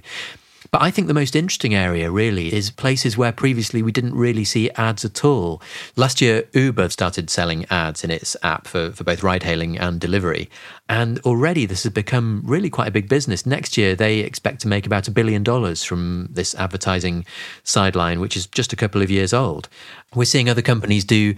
But 0.70 0.82
I 0.82 0.90
think 0.90 1.06
the 1.06 1.14
most 1.14 1.36
interesting 1.36 1.74
area 1.74 2.10
really 2.10 2.52
is 2.52 2.70
places 2.70 3.16
where 3.16 3.32
previously 3.32 3.82
we 3.82 3.92
didn't 3.92 4.14
really 4.14 4.44
see 4.44 4.70
ads 4.70 5.04
at 5.04 5.24
all. 5.24 5.62
Last 5.96 6.20
year, 6.20 6.44
Uber 6.52 6.88
started 6.90 7.30
selling 7.30 7.66
ads 7.70 8.04
in 8.04 8.10
its 8.10 8.36
app 8.42 8.66
for, 8.66 8.90
for 8.92 9.04
both 9.04 9.22
ride 9.22 9.42
hailing 9.42 9.78
and 9.78 10.00
delivery. 10.00 10.50
And 10.88 11.18
already 11.20 11.66
this 11.66 11.82
has 11.82 11.92
become 11.92 12.42
really 12.44 12.70
quite 12.70 12.88
a 12.88 12.92
big 12.92 13.08
business. 13.08 13.46
Next 13.46 13.76
year, 13.76 13.94
they 13.94 14.20
expect 14.20 14.60
to 14.62 14.68
make 14.68 14.86
about 14.86 15.08
a 15.08 15.10
billion 15.10 15.42
dollars 15.42 15.82
from 15.82 16.28
this 16.30 16.54
advertising 16.54 17.24
sideline, 17.64 18.20
which 18.20 18.36
is 18.36 18.46
just 18.46 18.72
a 18.72 18.76
couple 18.76 19.02
of 19.02 19.10
years 19.10 19.32
old. 19.32 19.68
We're 20.14 20.24
seeing 20.24 20.48
other 20.48 20.62
companies 20.62 21.04
do 21.04 21.34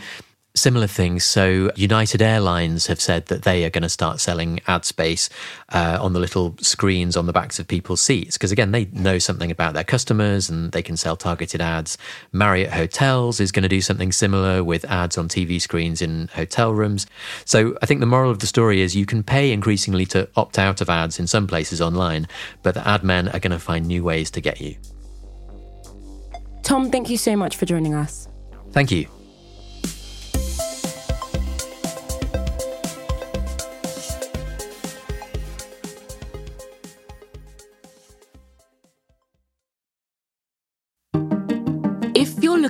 similar 0.59 0.87
things. 0.87 1.25
So, 1.25 1.71
United 1.77 2.21
Airlines 2.21 2.87
have 2.87 3.01
said 3.01 3.27
that 3.27 3.43
they 3.43 3.65
are 3.65 3.71
going 3.71 3.83
to 3.83 3.89
start 3.89 4.21
selling 4.21 4.61
ad 4.67 4.85
space 4.85 5.31
uh, 5.71 5.99
on 6.01 6.13
the 6.13 6.21
little 6.21 6.55
screens 6.61 7.17
on 7.17 7.27
the 7.27 7.33
backs 7.33 7.59
of 7.59 7.69
people's 7.69 8.01
seats 8.01 8.37
because, 8.37 8.53
again, 8.53 8.73
they 8.73 8.87
know 8.87 9.19
something 9.19 9.51
about 9.51 9.75
their 9.75 9.85
customers 9.85 10.51
and 10.51 10.73
they 10.73 10.83
can 10.83 10.97
sell 10.97 11.17
targeted 11.17 11.61
ads. 11.61 11.97
Marriott 12.33 12.73
Hotels 12.73 13.41
is 13.41 13.53
going 13.53 13.63
to 13.63 13.69
do 13.69 13.81
something 13.81 14.13
similar 14.13 14.63
with 14.63 14.85
ads 14.85 15.17
on 15.17 15.29
TV 15.29 15.61
screens 15.61 16.03
in 16.03 16.29
hotel 16.35 16.73
rooms. 16.73 17.07
So, 17.45 17.77
I 17.83 17.87
think 17.87 18.01
the 18.01 18.07
moral 18.07 18.31
of 18.31 18.41
the 18.41 18.47
story 18.47 18.81
is 18.81 18.97
you 18.97 19.07
can 19.07 19.23
pay 19.23 19.53
increasingly 19.53 20.07
to 20.07 20.29
opt 20.37 20.59
out 20.59 20.81
of 20.81 20.91
ads 20.91 21.19
in 21.19 21.27
some 21.27 21.47
places 21.47 21.81
online, 21.81 22.29
but 22.63 22.75
the 22.75 22.87
ad 22.87 23.03
men 23.05 23.29
are 23.29 23.39
going 23.41 23.53
to 23.53 23.59
find 23.59 23.87
new 23.87 24.05
ways 24.05 24.31
to 24.33 24.41
get 24.41 24.61
you. 24.61 24.77
Tom, 26.63 26.91
thank 26.91 27.09
you 27.09 27.17
so 27.17 27.35
much 27.35 27.57
for 27.57 27.65
joining 27.65 27.95
us. 27.95 28.29
Thank 28.73 28.91
you. 28.91 29.09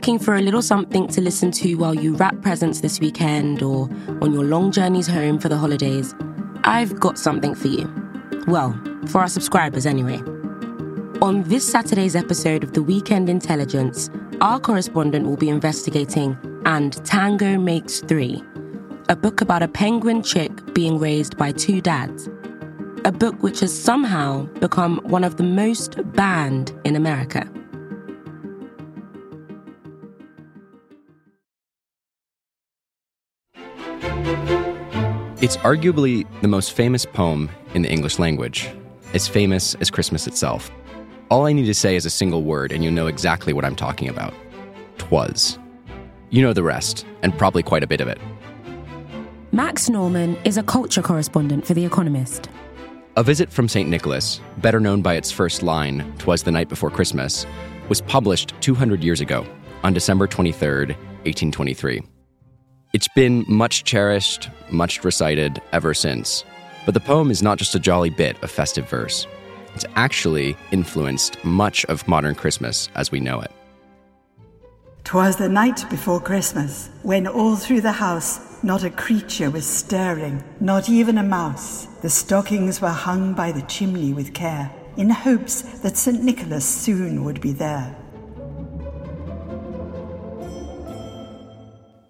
Looking 0.09 0.25
for 0.25 0.37
a 0.37 0.40
little 0.40 0.62
something 0.62 1.07
to 1.07 1.21
listen 1.21 1.51
to 1.51 1.75
while 1.75 1.92
you 1.94 2.14
wrap 2.14 2.40
presents 2.40 2.81
this 2.81 2.99
weekend 2.99 3.62
or 3.62 3.90
on 4.23 4.33
your 4.33 4.42
long 4.42 4.73
journeys 4.73 5.07
home 5.07 5.38
for 5.38 5.51
the 5.51 5.57
holidays, 5.59 6.14
I've 6.64 6.99
got 6.99 7.18
something 7.18 7.55
for 7.55 7.68
you. 7.68 7.87
Well, 8.47 8.73
for 9.09 9.21
our 9.21 9.29
subscribers 9.29 9.85
anyway. 9.85 10.16
On 11.21 11.42
this 11.42 11.71
Saturday's 11.71 12.16
episode 12.16 12.64
of 12.64 12.73
The 12.73 12.83
Weekend 12.83 13.29
Intelligence, 13.29 14.09
our 14.40 14.59
correspondent 14.59 15.27
will 15.27 15.37
be 15.37 15.51
investigating 15.51 16.38
And 16.64 17.05
Tango 17.05 17.59
Makes 17.59 18.01
Three, 18.01 18.42
a 19.11 19.16
book 19.16 19.42
about 19.42 19.62
a 19.62 19.68
penguin 19.68 20.23
chick 20.23 20.73
being 20.73 20.99
raised 20.99 21.37
by 21.37 21.53
two 21.53 21.83
dads. 21.83 22.31
A 23.05 23.12
book 23.12 23.42
which 23.42 23.61
has 23.61 23.79
somehow 23.79 24.44
become 24.61 25.03
one 25.03 25.23
of 25.23 25.37
the 25.37 25.42
most 25.42 25.99
banned 26.14 26.73
in 26.85 26.97
America. 26.97 27.47
It's 35.41 35.57
arguably 35.59 36.27
the 36.43 36.49
most 36.49 36.73
famous 36.73 37.07
poem 37.07 37.49
in 37.73 37.83
the 37.83 37.91
English 37.91 38.19
language, 38.19 38.69
as 39.14 39.29
famous 39.29 39.75
as 39.77 39.88
Christmas 39.88 40.27
itself. 40.27 40.71
All 41.31 41.47
I 41.47 41.53
need 41.53 41.67
to 41.67 41.75
say 41.75 41.95
is 41.95 42.05
a 42.05 42.11
single 42.11 42.43
word, 42.43 42.73
and 42.73 42.83
you'll 42.83 42.93
know 42.93 43.07
exactly 43.07 43.53
what 43.53 43.64
I'm 43.64 43.77
talking 43.77 44.09
about. 44.09 44.35
Twas. 44.99 45.59
You 46.31 46.43
know 46.43 46.53
the 46.53 46.62
rest, 46.62 47.07
and 47.23 47.37
probably 47.38 47.62
quite 47.62 47.83
a 47.83 47.87
bit 47.87 48.01
of 48.01 48.09
it. 48.09 48.19
Max 49.53 49.88
Norman 49.88 50.37
is 50.45 50.59
a 50.59 50.62
culture 50.62 51.03
correspondent 51.03 51.67
for 51.67 51.73
The 51.73 51.85
Economist. 51.85 52.49
A 53.17 53.23
Visit 53.23 53.51
from 53.51 53.69
St. 53.69 53.88
Nicholas, 53.88 54.41
better 54.59 54.81
known 54.81 55.03
by 55.03 55.14
its 55.14 55.31
first 55.31 55.62
line, 55.62 56.12
Twas 56.19 56.43
the 56.43 56.51
Night 56.51 56.69
Before 56.69 56.91
Christmas, 56.91 57.47
was 57.88 58.01
published 58.01 58.55
200 58.61 59.03
years 59.03 59.21
ago, 59.21 59.47
on 59.83 59.93
December 59.93 60.27
23rd, 60.27 60.88
1823. 61.25 62.03
It's 62.94 63.09
been 63.09 63.44
much 63.46 63.85
cherished, 63.85 64.48
much 64.70 65.05
recited 65.05 65.61
ever 65.72 65.92
since. 65.92 66.42
But 66.87 66.94
the 66.94 67.01
poem 67.01 67.31
is 67.31 67.42
not 67.42 67.59
just 67.59 67.74
a 67.74 67.79
jolly 67.79 68.09
bit 68.09 68.42
of 68.42 68.51
festive 68.51 68.88
verse. 68.88 69.27
It's 69.74 69.85
actually 69.94 70.57
influenced 70.70 71.44
much 71.44 71.85
of 71.85 72.09
modern 72.09 72.35
Christmas 72.35 72.88
as 72.94 73.12
we 73.12 73.20
know 73.20 73.42
it. 73.42 73.51
'Twas 75.05 75.37
the 75.37 75.51
night 75.51 75.85
before 75.90 76.18
Christmas, 76.20 76.88
when 77.03 77.27
all 77.27 77.57
through 77.57 77.83
the 77.83 77.92
house 77.92 78.40
not 78.62 78.85
a 78.85 78.90
creature 78.90 79.51
was 79.51 79.66
stirring, 79.66 80.42
not 80.59 80.88
even 80.88 81.18
a 81.18 81.22
mouse. 81.22 81.88
The 82.01 82.09
stockings 82.09 82.81
were 82.81 82.88
hung 82.88 83.35
by 83.35 83.53
the 83.53 83.62
chimney 83.62 84.14
with 84.14 84.33
care, 84.33 84.70
in 84.96 85.11
hopes 85.11 85.61
that 85.83 85.98
St. 85.98 86.22
Nicholas 86.22 86.64
soon 86.64 87.22
would 87.24 87.40
be 87.40 87.53
there. 87.53 87.94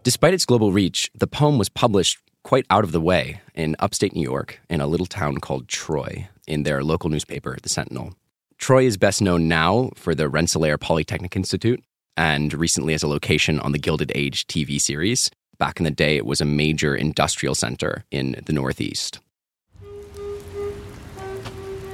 Despite 0.09 0.33
its 0.33 0.47
global 0.47 0.73
reach, 0.73 1.11
the 1.14 1.27
poem 1.27 1.59
was 1.59 1.68
published 1.68 2.16
quite 2.42 2.64
out 2.71 2.83
of 2.83 2.92
the 2.92 3.01
way 3.01 3.42
in 3.55 3.77
upstate 3.79 4.14
New 4.14 4.23
York 4.23 4.59
in 4.71 4.81
a 4.81 4.87
little 4.87 5.05
town 5.05 5.37
called 5.37 5.68
Troy 5.68 6.31
in 6.47 6.62
their 6.62 6.83
local 6.83 7.11
newspaper, 7.11 7.59
The 7.62 7.68
Sentinel. 7.68 8.14
Troy 8.57 8.87
is 8.87 8.97
best 8.97 9.21
known 9.21 9.49
now 9.49 9.90
for 9.97 10.14
the 10.14 10.31
Rensselaer 10.31 10.79
Polytechnic 10.79 11.37
Institute 11.37 11.85
and 12.16 12.55
recently 12.55 12.94
as 12.94 13.03
a 13.03 13.07
location 13.07 13.61
on 13.61 13.73
the 13.73 13.79
Gilded 13.79 14.11
Age 14.14 14.47
TV 14.47 14.81
series. 14.81 15.31
Back 15.59 15.79
in 15.79 15.85
the 15.85 15.90
day, 15.90 16.16
it 16.16 16.25
was 16.25 16.40
a 16.40 16.47
major 16.47 16.97
industrial 16.97 17.55
center 17.55 18.07
in 18.11 18.40
the 18.47 18.55
Northeast. 18.55 19.21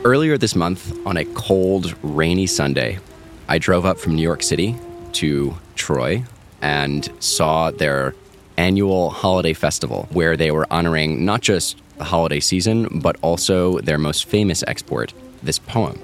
Earlier 0.05 0.39
this 0.39 0.55
month, 0.55 1.05
on 1.05 1.17
a 1.17 1.25
cold, 1.25 1.97
rainy 2.05 2.47
Sunday, 2.47 3.01
I 3.49 3.59
drove 3.59 3.85
up 3.85 3.99
from 3.99 4.15
New 4.15 4.23
York 4.23 4.45
City 4.45 4.77
to 5.15 5.59
Troy 5.75 6.23
and 6.65 7.11
saw 7.21 7.71
their 7.71 8.15
annual 8.57 9.11
holiday 9.11 9.53
festival 9.53 10.09
where 10.11 10.35
they 10.37 10.51
were 10.51 10.67
honoring 10.73 11.25
not 11.25 11.43
just 11.43 11.77
the 11.99 12.05
holiday 12.05 12.41
season, 12.41 12.89
but 13.01 13.17
also 13.21 13.79
their 13.81 13.99
most 13.99 14.25
famous 14.25 14.65
export, 14.67 15.13
this 15.43 15.59
poem. 15.59 16.01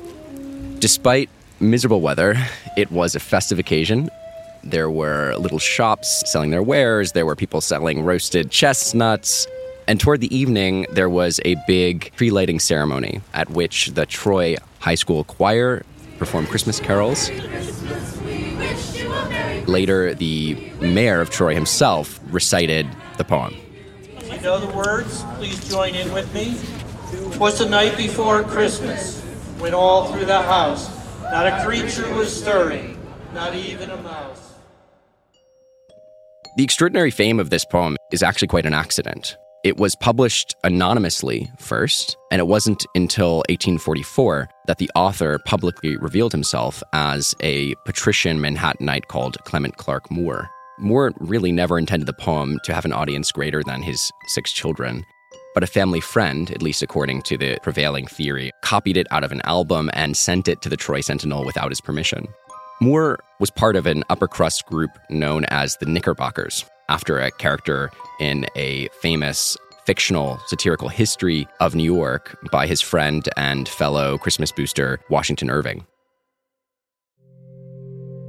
Despite 0.79 1.31
miserable 1.61 2.03
weather, 2.03 2.37
it 2.77 2.93
was 2.93 3.15
a 3.15 3.21
festive 3.21 3.59
occasion. 3.59 4.11
There 4.63 4.91
were 4.91 5.35
little 5.37 5.59
shops 5.59 6.31
selling 6.31 6.51
their 6.51 6.63
wares, 6.63 7.13
there 7.13 7.25
were 7.25 7.35
people 7.35 7.63
selling 7.63 8.05
roasted 8.05 8.51
chestnuts, 8.51 9.47
And 9.89 9.99
toward 9.99 10.21
the 10.21 10.33
evening, 10.33 10.87
there 10.93 11.09
was 11.09 11.41
a 11.45 11.57
big 11.67 12.13
tree 12.15 12.31
lighting 12.31 12.61
ceremony 12.61 13.23
at 13.35 13.51
which 13.51 13.89
the 13.89 14.07
Troy 14.07 14.57
High 14.79 14.95
School 14.95 15.25
choir 15.25 15.85
performed 16.19 16.49
Christmas 16.49 16.79
carols. 16.79 17.29
Later, 19.71 20.15
the 20.15 20.57
mayor 20.81 21.21
of 21.21 21.31
Troy 21.31 21.55
himself 21.55 22.19
recited 22.25 22.89
the 23.19 23.25
poem. 23.25 23.55
If 24.17 24.33
you 24.33 24.41
know 24.41 24.59
the 24.59 24.77
words, 24.77 25.23
please 25.37 25.69
join 25.69 25.95
in 25.95 26.13
with 26.13 26.35
me. 26.35 26.57
Twas 27.37 27.61
the 27.61 27.69
night 27.69 27.97
before 27.97 28.43
Christmas, 28.43 29.21
when 29.61 29.73
all 29.73 30.13
through 30.13 30.25
the 30.25 30.43
house 30.43 30.91
not 31.23 31.47
a 31.47 31.65
creature 31.65 32.13
was 32.17 32.37
stirring, 32.37 32.99
not 33.33 33.55
even 33.55 33.91
a 33.91 33.97
mouse. 34.03 34.55
The 36.57 36.65
extraordinary 36.65 37.13
fame 37.13 37.39
of 37.39 37.51
this 37.51 37.65
poem 37.65 37.97
is 38.11 38.25
actually 38.25 38.49
quite 38.49 38.67
an 38.67 38.75
accident. 38.75 39.37
It 39.63 39.77
was 39.77 39.95
published 39.95 40.55
anonymously 40.65 41.51
first, 41.59 42.17
and 42.31 42.41
it 42.41 42.47
wasn't 42.47 42.87
until 42.95 43.39
1844 43.51 44.49
that 44.67 44.79
the 44.79 44.91
author 44.95 45.39
publicly 45.45 45.99
revealed 45.99 46.33
himself 46.33 46.83
as 46.95 47.35
a 47.43 47.75
patrician 47.85 48.39
Manhattanite 48.39 49.09
called 49.09 49.37
Clement 49.45 49.77
Clarke 49.77 50.11
Moore. 50.11 50.49
Moore 50.79 51.13
really 51.19 51.53
never 51.53 51.79
intended 51.79 52.07
the 52.07 52.15
poem 52.15 52.59
to 52.65 52.73
have 52.73 52.87
an 52.87 52.95
audience 52.95 53.31
greater 53.33 53.63
than 53.63 53.83
his 53.83 54.11
six 54.29 54.51
children. 54.51 55.05
But 55.53 55.63
a 55.63 55.67
family 55.67 56.01
friend, 56.01 56.51
at 56.53 56.63
least 56.63 56.81
according 56.81 57.21
to 57.23 57.37
the 57.37 57.59
prevailing 57.63 58.07
theory, 58.07 58.53
copied 58.63 58.97
it 58.97 59.09
out 59.11 59.25
of 59.25 59.33
an 59.33 59.43
album 59.45 59.91
and 59.93 60.17
sent 60.17 60.49
it 60.49 60.63
to 60.63 60.71
the 60.71 60.77
Troy 60.77 61.03
Sentinel 61.03 61.45
without 61.45 61.71
his 61.71 61.83
permission. 61.83 62.29
Moore 62.81 63.19
was 63.41 63.51
part 63.51 63.77
of 63.77 63.85
an 63.85 64.05
upper 64.09 64.27
crust 64.27 64.65
group 64.65 64.91
known 65.11 65.45
as 65.47 65.77
the 65.77 65.87
Knickerbockers, 65.87 66.65
after 66.91 67.19
a 67.19 67.31
character 67.31 67.91
in 68.19 68.45
a 68.57 68.89
famous 69.01 69.57
fictional 69.87 70.39
satirical 70.47 70.89
history 70.89 71.49
of 71.61 71.75
New 71.75 71.85
York 71.85 72.39
by 72.53 72.67
his 72.67 72.81
friend 72.81 73.29
and 73.37 73.69
fellow 73.69 74.19
Christmas 74.19 74.53
booster, 74.53 75.01
Washington 75.09 75.51
Irving. 75.51 75.87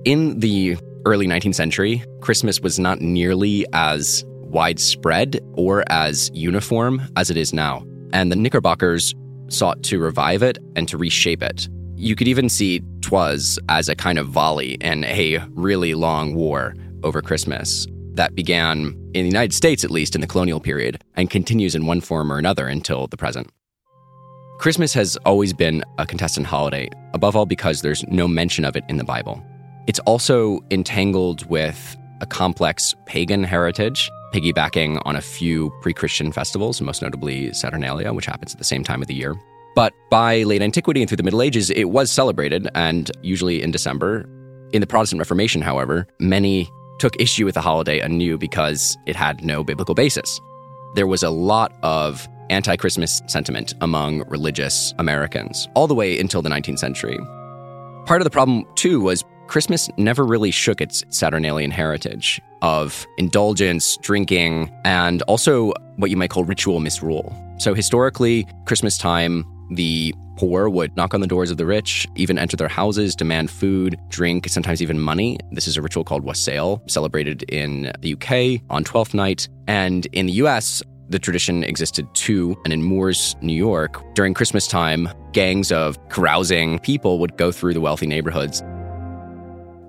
In 0.06 0.40
the 0.40 0.78
early 1.06 1.28
19th 1.28 1.56
century, 1.56 2.04
Christmas 2.22 2.62
was 2.62 2.80
not 2.80 3.02
nearly 3.02 3.66
as 3.74 4.24
widespread 4.28 5.40
or 5.54 5.84
as 5.92 6.32
uniform 6.34 7.02
as 7.16 7.30
it 7.30 7.38
is 7.38 7.54
now, 7.54 7.86
and 8.14 8.32
the 8.32 8.36
Knickerbockers 8.36 9.14
sought 9.50 9.84
to 9.84 10.00
revive 10.00 10.42
it 10.42 10.58
and 10.76 10.88
to 10.88 10.98
reshape 10.98 11.44
it. 11.44 11.68
You 11.96 12.16
could 12.16 12.28
even 12.28 12.50
see 12.50 12.82
Twas 13.02 13.60
as 13.70 13.90
a 13.90 13.96
kind 13.96 14.18
of 14.18 14.28
volley 14.28 14.74
in 14.82 15.04
a 15.04 15.40
really 15.50 15.94
long 15.94 16.34
war 16.36 16.74
over 17.04 17.22
Christmas 17.22 17.88
that 18.16 18.36
began 18.36 18.88
in 19.14 19.24
the 19.24 19.30
United 19.30 19.54
States, 19.54 19.84
at 19.84 19.92
least 19.92 20.16
in 20.16 20.22
the 20.22 20.28
colonial 20.28 20.60
period, 20.60 21.04
and 21.16 21.30
continues 21.30 21.76
in 21.76 21.86
one 21.86 22.02
form 22.02 22.32
or 22.32 22.38
another 22.38 22.68
until 22.68 23.08
the 23.08 23.18
present. 23.18 23.50
Christmas 24.60 24.94
has 24.94 25.18
always 25.26 25.54
been 25.54 25.84
a 25.98 26.06
contestant 26.06 26.46
holiday, 26.46 26.90
above 27.14 27.36
all 27.36 27.46
because 27.46 27.82
there's 27.82 28.06
no 28.08 28.28
mention 28.28 28.64
of 28.64 28.76
it 28.76 28.84
in 28.90 28.98
the 28.98 29.04
Bible. 29.04 29.44
It's 29.88 30.00
also 30.00 30.60
entangled 30.70 31.46
with 31.50 31.98
a 32.22 32.28
complex 32.28 32.94
pagan 33.08 33.44
heritage, 33.44 34.10
piggybacking 34.34 35.02
on 35.04 35.16
a 35.16 35.22
few 35.22 35.72
pre 35.82 35.94
Christian 35.94 36.32
festivals, 36.32 36.80
most 36.80 37.02
notably 37.02 37.52
Saturnalia, 37.54 38.14
which 38.14 38.28
happens 38.28 38.54
at 38.54 38.60
the 38.60 38.64
same 38.64 38.84
time 38.84 39.02
of 39.02 39.08
the 39.08 39.16
year. 39.16 39.36
But 39.76 39.94
by 40.10 40.44
late 40.44 40.62
antiquity 40.62 41.02
and 41.02 41.10
through 41.10 41.18
the 41.18 41.24
Middle 41.24 41.42
Ages, 41.42 41.70
it 41.72 41.86
was 41.86 42.12
celebrated, 42.12 42.68
and 42.76 43.10
usually 43.24 43.62
in 43.62 43.72
December. 43.72 44.28
In 44.74 44.80
the 44.80 44.88
Protestant 44.88 45.20
Reformation, 45.20 45.62
however, 45.62 46.08
many 46.20 46.70
took 47.02 47.20
issue 47.20 47.46
with 47.46 47.56
the 47.56 47.62
holiday 47.62 48.00
anew 48.00 48.38
because 48.38 48.96
it 49.08 49.16
had 49.16 49.44
no 49.44 49.64
biblical 49.64 49.96
basis. 49.96 50.40
There 50.94 51.08
was 51.08 51.24
a 51.24 51.32
lot 51.32 51.74
of 51.82 52.30
anti 52.52 52.76
Christmas 52.76 53.24
sentiment 53.26 53.74
among 53.82 54.22
religious 54.30 54.94
Americans, 55.00 55.68
all 55.74 55.88
the 55.88 55.96
way 55.96 56.20
until 56.20 56.44
the 56.44 56.50
19th 56.50 56.78
century. 56.78 57.18
Part 58.06 58.22
of 58.22 58.24
the 58.24 58.30
problem, 58.30 58.68
too, 58.76 59.02
was 59.02 59.24
Christmas 59.48 59.90
never 59.98 60.24
really 60.24 60.52
shook 60.52 60.80
its 60.80 61.04
Saturnalian 61.10 61.72
heritage 61.72 62.40
of 62.62 63.08
indulgence, 63.18 63.98
drinking, 63.98 64.72
and 64.86 65.24
also 65.24 65.74
what 65.96 66.12
you 66.12 66.18
might 66.18 66.30
call 66.30 66.44
ritual 66.44 66.80
misrule. 66.80 67.36
So, 67.58 67.74
historically, 67.74 68.48
Christmas 68.66 68.96
time, 68.96 69.44
the 69.72 70.14
poor 70.38 70.70
would 70.70 70.96
knock 70.98 71.14
on 71.14 71.22
the 71.22 71.28
doors 71.28 71.50
of 71.52 71.58
the 71.58 71.66
rich, 71.66 72.08
even 72.16 72.38
enter 72.38 72.58
their 72.58 72.68
houses, 72.68 73.16
demand 73.16 73.50
food, 73.50 73.98
drink, 74.10 74.48
sometimes 74.50 74.82
even 74.82 75.00
money. 75.00 75.38
This 75.52 75.68
is 75.68 75.78
a 75.78 75.82
ritual 75.82 76.04
called 76.04 76.24
wassail, 76.24 76.82
celebrated 76.88 77.44
in 77.44 77.92
the 78.00 78.14
UK 78.14 78.62
on 78.70 78.84
Twelfth 78.84 79.14
Night. 79.14 79.48
And 79.68 80.06
in 80.08 80.26
the 80.26 80.34
US, 80.34 80.84
the 81.10 81.20
tradition 81.20 81.64
existed 81.64 82.08
too. 82.14 82.60
And 82.64 82.74
in 82.74 82.84
Moore's, 82.84 83.36
New 83.42 83.54
York, 83.54 84.02
during 84.14 84.34
Christmas 84.34 84.68
time, 84.68 85.10
gangs 85.32 85.72
of 85.72 85.98
carousing 86.10 86.80
people 86.80 87.20
would 87.20 87.38
go 87.38 87.52
through 87.52 87.74
the 87.74 87.82
wealthy 87.82 88.08
neighborhoods. 88.08 88.62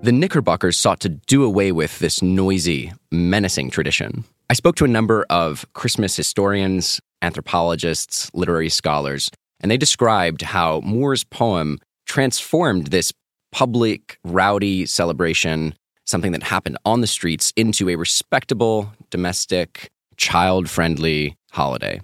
The 0.02 0.12
Knickerbockers 0.12 0.76
sought 0.76 1.00
to 1.00 1.08
do 1.08 1.44
away 1.44 1.70
with 1.70 1.98
this 2.00 2.22
noisy, 2.22 2.92
menacing 3.12 3.70
tradition. 3.70 4.24
I 4.50 4.54
spoke 4.54 4.74
to 4.76 4.84
a 4.84 4.88
number 4.88 5.24
of 5.30 5.64
Christmas 5.74 6.16
historians, 6.16 7.00
anthropologists, 7.22 8.28
literary 8.34 8.68
scholars, 8.68 9.30
and 9.62 9.70
they 9.70 9.76
described 9.76 10.42
how 10.42 10.80
Moore's 10.80 11.24
poem 11.24 11.78
transformed 12.06 12.88
this 12.88 13.12
public, 13.52 14.18
rowdy 14.24 14.86
celebration, 14.86 15.74
something 16.04 16.32
that 16.32 16.42
happened 16.42 16.76
on 16.84 17.00
the 17.00 17.06
streets, 17.06 17.52
into 17.56 17.88
a 17.88 17.96
respectable, 17.96 18.92
domestic, 19.10 19.90
child 20.16 20.68
friendly 20.68 21.36
holiday. 21.52 22.00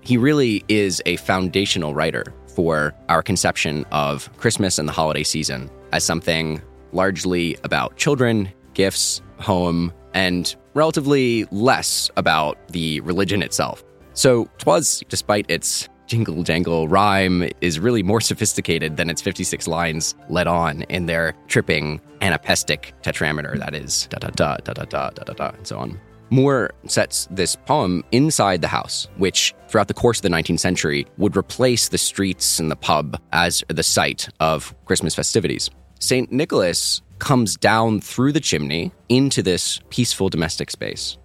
He 0.00 0.16
really 0.16 0.64
is 0.68 1.02
a 1.06 1.16
foundational 1.16 1.94
writer 1.94 2.32
for 2.54 2.94
our 3.08 3.22
conception 3.22 3.84
of 3.92 4.34
Christmas 4.38 4.78
and 4.78 4.88
the 4.88 4.92
holiday 4.92 5.22
season 5.22 5.70
as 5.92 6.04
something 6.04 6.62
largely 6.92 7.56
about 7.64 7.96
children, 7.96 8.50
gifts, 8.74 9.20
home, 9.38 9.92
and 10.14 10.56
relatively 10.74 11.44
less 11.50 12.10
about 12.16 12.56
the 12.68 13.00
religion 13.00 13.42
itself. 13.42 13.84
So, 14.18 14.46
Twas, 14.58 15.04
despite 15.08 15.48
its 15.48 15.88
jingle 16.08 16.42
jangle 16.42 16.88
rhyme, 16.88 17.48
is 17.60 17.78
really 17.78 18.02
more 18.02 18.20
sophisticated 18.20 18.96
than 18.96 19.10
its 19.10 19.22
56 19.22 19.68
lines 19.68 20.16
let 20.28 20.48
on 20.48 20.82
in 20.88 21.06
their 21.06 21.36
tripping 21.46 22.00
anapestic 22.20 22.94
tetrameter 23.02 23.56
that 23.60 23.76
is 23.76 24.08
da 24.08 24.18
da 24.18 24.30
da 24.30 24.56
da 24.56 24.72
da 24.72 24.84
da 24.86 25.10
da 25.10 25.22
da 25.22 25.32
da 25.34 25.48
and 25.50 25.64
so 25.64 25.78
on. 25.78 26.00
Moore 26.30 26.72
sets 26.88 27.28
this 27.30 27.54
poem 27.54 28.02
inside 28.10 28.60
the 28.60 28.66
house, 28.66 29.06
which 29.18 29.54
throughout 29.68 29.86
the 29.86 29.94
course 29.94 30.18
of 30.18 30.22
the 30.22 30.30
19th 30.30 30.58
century 30.58 31.06
would 31.16 31.36
replace 31.36 31.88
the 31.88 31.96
streets 31.96 32.58
and 32.58 32.72
the 32.72 32.76
pub 32.76 33.20
as 33.32 33.62
the 33.68 33.84
site 33.84 34.28
of 34.40 34.74
Christmas 34.84 35.14
festivities. 35.14 35.70
St. 36.00 36.32
Nicholas 36.32 37.02
comes 37.20 37.56
down 37.56 38.00
through 38.00 38.32
the 38.32 38.40
chimney 38.40 38.90
into 39.08 39.44
this 39.44 39.78
peaceful 39.90 40.28
domestic 40.28 40.72
space. 40.72 41.16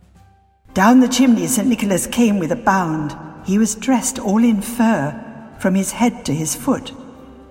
Down 0.73 1.01
the 1.01 1.07
chimney 1.07 1.45
St. 1.45 1.67
Nicholas 1.67 2.07
came 2.07 2.39
with 2.39 2.51
a 2.51 2.55
bound. 2.55 3.15
He 3.45 3.59
was 3.59 3.75
dressed 3.75 4.17
all 4.17 4.43
in 4.43 4.59
fur, 4.59 5.13
from 5.59 5.75
his 5.75 5.91
head 5.91 6.25
to 6.25 6.33
his 6.33 6.55
foot. 6.55 6.91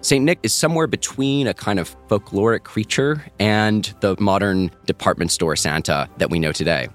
St. 0.00 0.24
Nick 0.24 0.40
is 0.42 0.52
somewhere 0.52 0.88
between 0.88 1.46
a 1.46 1.54
kind 1.54 1.78
of 1.78 1.94
folkloric 2.08 2.64
creature 2.64 3.24
and 3.38 3.94
the 4.00 4.16
modern 4.18 4.72
department 4.86 5.30
store 5.30 5.54
Santa 5.54 6.10
that 6.18 6.30
we 6.30 6.40
know 6.40 6.50
today. 6.50 6.88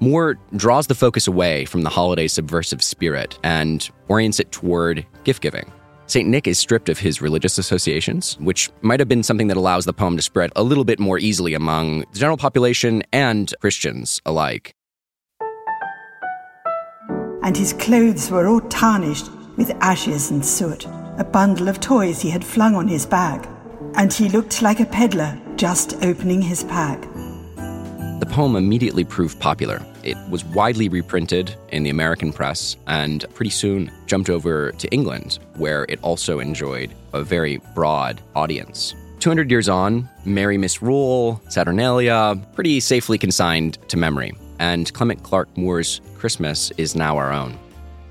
Moore 0.00 0.38
draws 0.56 0.86
the 0.86 0.94
focus 0.94 1.26
away 1.26 1.66
from 1.66 1.82
the 1.82 1.90
holiday's 1.90 2.32
subversive 2.32 2.82
spirit 2.82 3.38
and 3.42 3.90
orients 4.08 4.40
it 4.40 4.50
toward 4.52 5.04
gift 5.24 5.42
giving. 5.42 5.70
St. 6.06 6.26
Nick 6.26 6.46
is 6.46 6.58
stripped 6.58 6.88
of 6.88 6.98
his 6.98 7.20
religious 7.20 7.58
associations, 7.58 8.38
which 8.40 8.70
might 8.80 9.00
have 9.00 9.08
been 9.08 9.22
something 9.22 9.48
that 9.48 9.58
allows 9.58 9.84
the 9.84 9.92
poem 9.92 10.16
to 10.16 10.22
spread 10.22 10.50
a 10.56 10.62
little 10.62 10.84
bit 10.84 10.98
more 10.98 11.18
easily 11.18 11.52
among 11.52 12.00
the 12.10 12.18
general 12.18 12.38
population 12.38 13.02
and 13.12 13.52
Christians 13.60 14.22
alike 14.24 14.74
and 17.44 17.56
his 17.56 17.74
clothes 17.74 18.30
were 18.30 18.48
all 18.48 18.60
tarnished 18.62 19.30
with 19.56 19.70
ashes 19.82 20.30
and 20.30 20.44
soot, 20.44 20.86
a 21.18 21.24
bundle 21.30 21.68
of 21.68 21.78
toys 21.78 22.20
he 22.20 22.30
had 22.30 22.42
flung 22.44 22.74
on 22.74 22.88
his 22.88 23.04
back, 23.04 23.46
and 23.96 24.12
he 24.12 24.30
looked 24.30 24.62
like 24.62 24.80
a 24.80 24.86
peddler 24.86 25.38
just 25.56 26.02
opening 26.02 26.40
his 26.40 26.64
pack. 26.64 27.02
The 28.20 28.28
poem 28.30 28.56
immediately 28.56 29.04
proved 29.04 29.38
popular. 29.40 29.84
It 30.02 30.16
was 30.30 30.44
widely 30.46 30.88
reprinted 30.88 31.54
in 31.68 31.82
the 31.82 31.90
American 31.90 32.32
press 32.32 32.76
and 32.86 33.26
pretty 33.34 33.50
soon 33.50 33.92
jumped 34.06 34.30
over 34.30 34.72
to 34.72 34.88
England, 34.88 35.38
where 35.56 35.84
it 35.90 35.98
also 36.02 36.40
enjoyed 36.40 36.94
a 37.12 37.22
very 37.22 37.58
broad 37.74 38.22
audience. 38.34 38.94
200 39.20 39.50
years 39.50 39.68
on, 39.68 40.08
Merry 40.24 40.56
Misrule, 40.56 41.42
Saturnalia, 41.48 42.40
pretty 42.54 42.80
safely 42.80 43.18
consigned 43.18 43.78
to 43.88 43.98
memory 43.98 44.34
and 44.64 44.90
Clement 44.94 45.22
Clarke 45.22 45.54
Moore's 45.58 46.00
Christmas 46.16 46.70
is 46.78 46.96
now 46.96 47.18
our 47.18 47.30
own. 47.30 47.58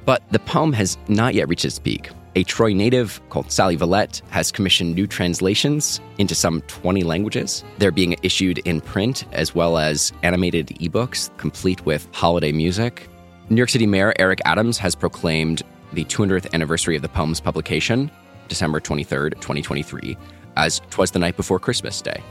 But 0.06 0.22
the 0.30 0.40
poem 0.40 0.72
has 0.74 0.98
not 1.08 1.34
yet 1.34 1.48
reached 1.48 1.66
its 1.66 1.80
peak. 1.80 2.12
A 2.36 2.44
Troy 2.44 2.74
native 2.74 3.20
called 3.30 3.52
Sally 3.52 3.76
Vallette 3.76 4.22
has 4.30 4.52
commissioned 4.52 4.94
new 4.94 5.08
translations 5.08 6.00
into 6.20 6.36
some 6.36 6.62
20 6.62 7.04
languages. 7.04 7.64
They're 7.80 7.92
being 7.92 8.16
issued 8.22 8.60
in 8.60 8.82
print 8.82 9.26
as 9.32 9.56
well 9.56 9.80
as 9.80 10.14
animated 10.22 10.68
ebooks, 10.80 11.36
complete 11.38 11.84
with 11.88 12.08
holiday 12.12 12.52
music. 12.52 13.10
New 13.50 13.58
York 13.58 13.70
City 13.70 13.88
Mayor 13.88 14.14
Eric 14.20 14.40
Adams 14.46 14.78
has 14.78 14.94
proclaimed 14.96 15.64
the 15.94 16.06
200th 16.06 16.54
anniversary 16.54 16.96
of 16.96 17.02
the 17.02 17.10
poem's 17.10 17.40
publication, 17.40 18.12
December 18.48 18.80
23rd, 18.80 19.32
2023, 19.42 20.18
as 20.56 20.82
Twas 20.92 21.12
the 21.12 21.20
Night 21.20 21.36
Before 21.36 21.60
Christmas 21.60 22.02
Day. 22.02 22.22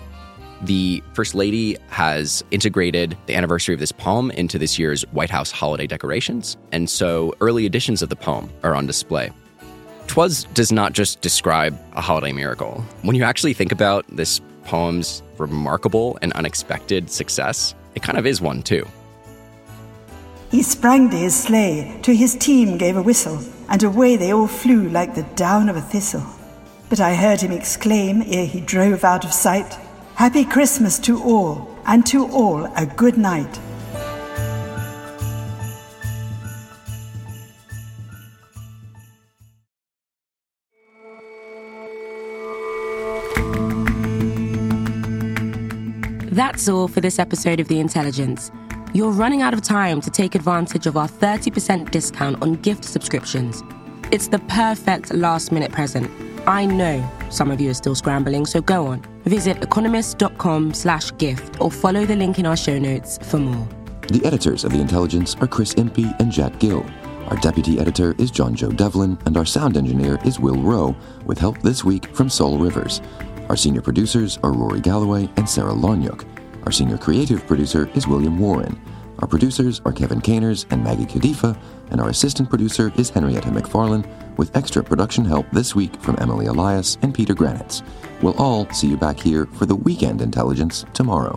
The 0.63 1.03
First 1.13 1.35
Lady 1.35 1.77
has 1.89 2.45
integrated 2.53 3.19
the 3.27 3.35
anniversary 3.35 3.75
of 3.75 3.81
this 3.81 3.91
poem 3.91 4.31
into 4.31 4.59
this 4.61 4.79
year's 4.79 5.03
White 5.11 5.31
House 5.31 5.51
holiday 5.51 5.89
decorations, 5.89 6.57
and 6.71 6.89
so 6.89 7.35
early 7.41 7.67
editions 7.67 8.01
of 8.01 8.11
the 8.11 8.17
poem 8.17 8.49
are 8.63 8.77
on 8.77 8.87
display. 8.87 9.33
Twas 10.07 10.45
does 10.55 10.71
not 10.71 10.93
just 10.93 11.21
describe 11.21 11.77
a 11.95 12.01
holiday 12.01 12.31
miracle. 12.31 12.85
When 13.03 13.17
you 13.17 13.25
actually 13.25 13.55
think 13.55 13.73
about 13.73 14.07
this 14.09 14.41
poem's 14.63 15.25
remarkable 15.37 16.17
and 16.23 16.33
unexpected 16.35 17.11
success, 17.11 17.75
it 17.97 18.03
kind 18.05 18.17
of 18.17 18.25
is 18.25 18.41
one 18.41 18.63
too. 18.63 18.87
He 20.53 20.63
sprang 20.63 21.11
to 21.11 21.17
his 21.17 21.35
sleigh, 21.35 21.99
to 22.03 22.15
his 22.15 22.37
team 22.37 22.79
gave 22.79 22.97
a 22.97 23.03
whistle, 23.03 23.41
and 23.69 23.83
away 23.83 24.17
they 24.17 24.33
all 24.33 24.47
flew 24.47 24.89
like 24.91 25.17
the 25.17 25.25
down 25.35 25.69
of 25.69 25.77
a 25.77 25.81
thistle. 25.81 26.25
But 26.89 27.01
I 27.01 27.15
heard 27.15 27.41
him 27.41 27.51
exclaim 27.51 28.23
ere 28.27 28.47
he 28.47 28.61
drove 28.61 29.03
out 29.03 29.25
of 29.25 29.33
sight, 29.33 29.77
Happy 30.23 30.45
Christmas 30.45 31.01
to 31.01 31.21
all, 31.21 31.69
and 31.85 32.07
to 32.07 32.29
all 32.31 32.67
a 32.77 32.87
good 32.87 33.19
night. 33.19 33.59
That's 46.31 46.69
all 46.69 46.87
for 46.87 47.01
this 47.01 47.19
episode 47.19 47.59
of 47.59 47.67
The 47.67 47.81
Intelligence. 47.81 48.53
You're 48.95 49.11
running 49.11 49.43
out 49.43 49.55
of 49.55 49.63
time 49.63 50.01
to 50.03 50.11
take 50.13 50.37
advantage 50.37 50.87
of 50.87 50.97
our 50.97 51.09
30% 51.09 51.91
discount 51.91 52.41
on 52.41 52.55
gift 52.63 52.85
subscriptions. 52.85 53.65
It's 54.13 54.29
the 54.29 54.39
perfect 54.39 55.13
last 55.13 55.51
minute 55.51 55.73
present. 55.73 56.09
I 56.47 56.65
know 56.65 57.11
some 57.33 57.51
of 57.51 57.61
you 57.61 57.71
are 57.71 57.75
still 57.75 57.95
scrambling, 57.95 58.47
so 58.47 58.61
go 58.61 58.87
on. 58.87 59.03
Visit 59.25 59.63
economist.com 59.63 60.75
slash 60.75 61.11
gift 61.19 61.61
or 61.61 61.71
follow 61.71 62.05
the 62.05 62.17
link 62.17 62.39
in 62.39 62.47
our 62.47 62.57
show 62.57 62.79
notes 62.79 63.19
for 63.23 63.39
more. 63.39 63.67
The 64.09 64.25
editors 64.25 64.65
of 64.65 64.73
The 64.73 64.81
Intelligence 64.81 65.37
are 65.41 65.47
Chris 65.47 65.75
Impey 65.75 66.13
and 66.19 66.31
Jack 66.31 66.59
Gill. 66.59 66.85
Our 67.29 67.37
deputy 67.39 67.79
editor 67.79 68.15
is 68.19 68.31
John 68.31 68.55
Joe 68.55 68.71
Devlin, 68.71 69.17
and 69.25 69.37
our 69.37 69.47
sound 69.47 69.77
engineer 69.77 70.19
is 70.25 70.39
Will 70.39 70.61
Rowe, 70.61 70.95
with 71.25 71.39
help 71.39 71.59
this 71.63 71.83
week 71.83 72.15
from 72.15 72.29
Sol 72.29 72.59
Rivers. 72.59 73.01
Our 73.49 73.57
senior 73.57 73.81
producers 73.81 74.39
are 74.43 74.53
Rory 74.53 74.81
Galloway 74.81 75.31
and 75.37 75.49
Sarah 75.49 75.73
Larniuk. 75.73 76.27
Our 76.67 76.73
senior 76.73 76.99
creative 76.99 77.47
producer 77.47 77.89
is 77.95 78.07
William 78.07 78.39
Warren. 78.39 78.79
Our 79.19 79.29
producers 79.29 79.81
are 79.85 79.93
Kevin 79.93 80.21
Caners 80.21 80.67
and 80.71 80.83
Maggie 80.83 81.05
Kadifa, 81.05 81.57
and 81.91 82.01
our 82.01 82.09
assistant 82.09 82.49
producer 82.49 82.93
is 82.97 83.11
Henrietta 83.11 83.49
McFarlane, 83.49 84.07
with 84.37 84.57
extra 84.57 84.83
production 84.83 85.25
help 85.25 85.47
this 85.53 85.75
week 85.75 85.95
from 86.01 86.17
Emily 86.19 86.47
Elias 86.47 86.99
and 87.03 87.15
Peter 87.15 87.35
Granitz. 87.35 87.83
We'll 88.23 88.37
all 88.39 88.69
see 88.71 88.89
you 88.89 88.97
back 88.97 89.21
here 89.21 89.47
for 89.47 89.67
the 89.67 89.77
Weekend 89.77 90.23
Intelligence 90.23 90.85
tomorrow. 90.95 91.37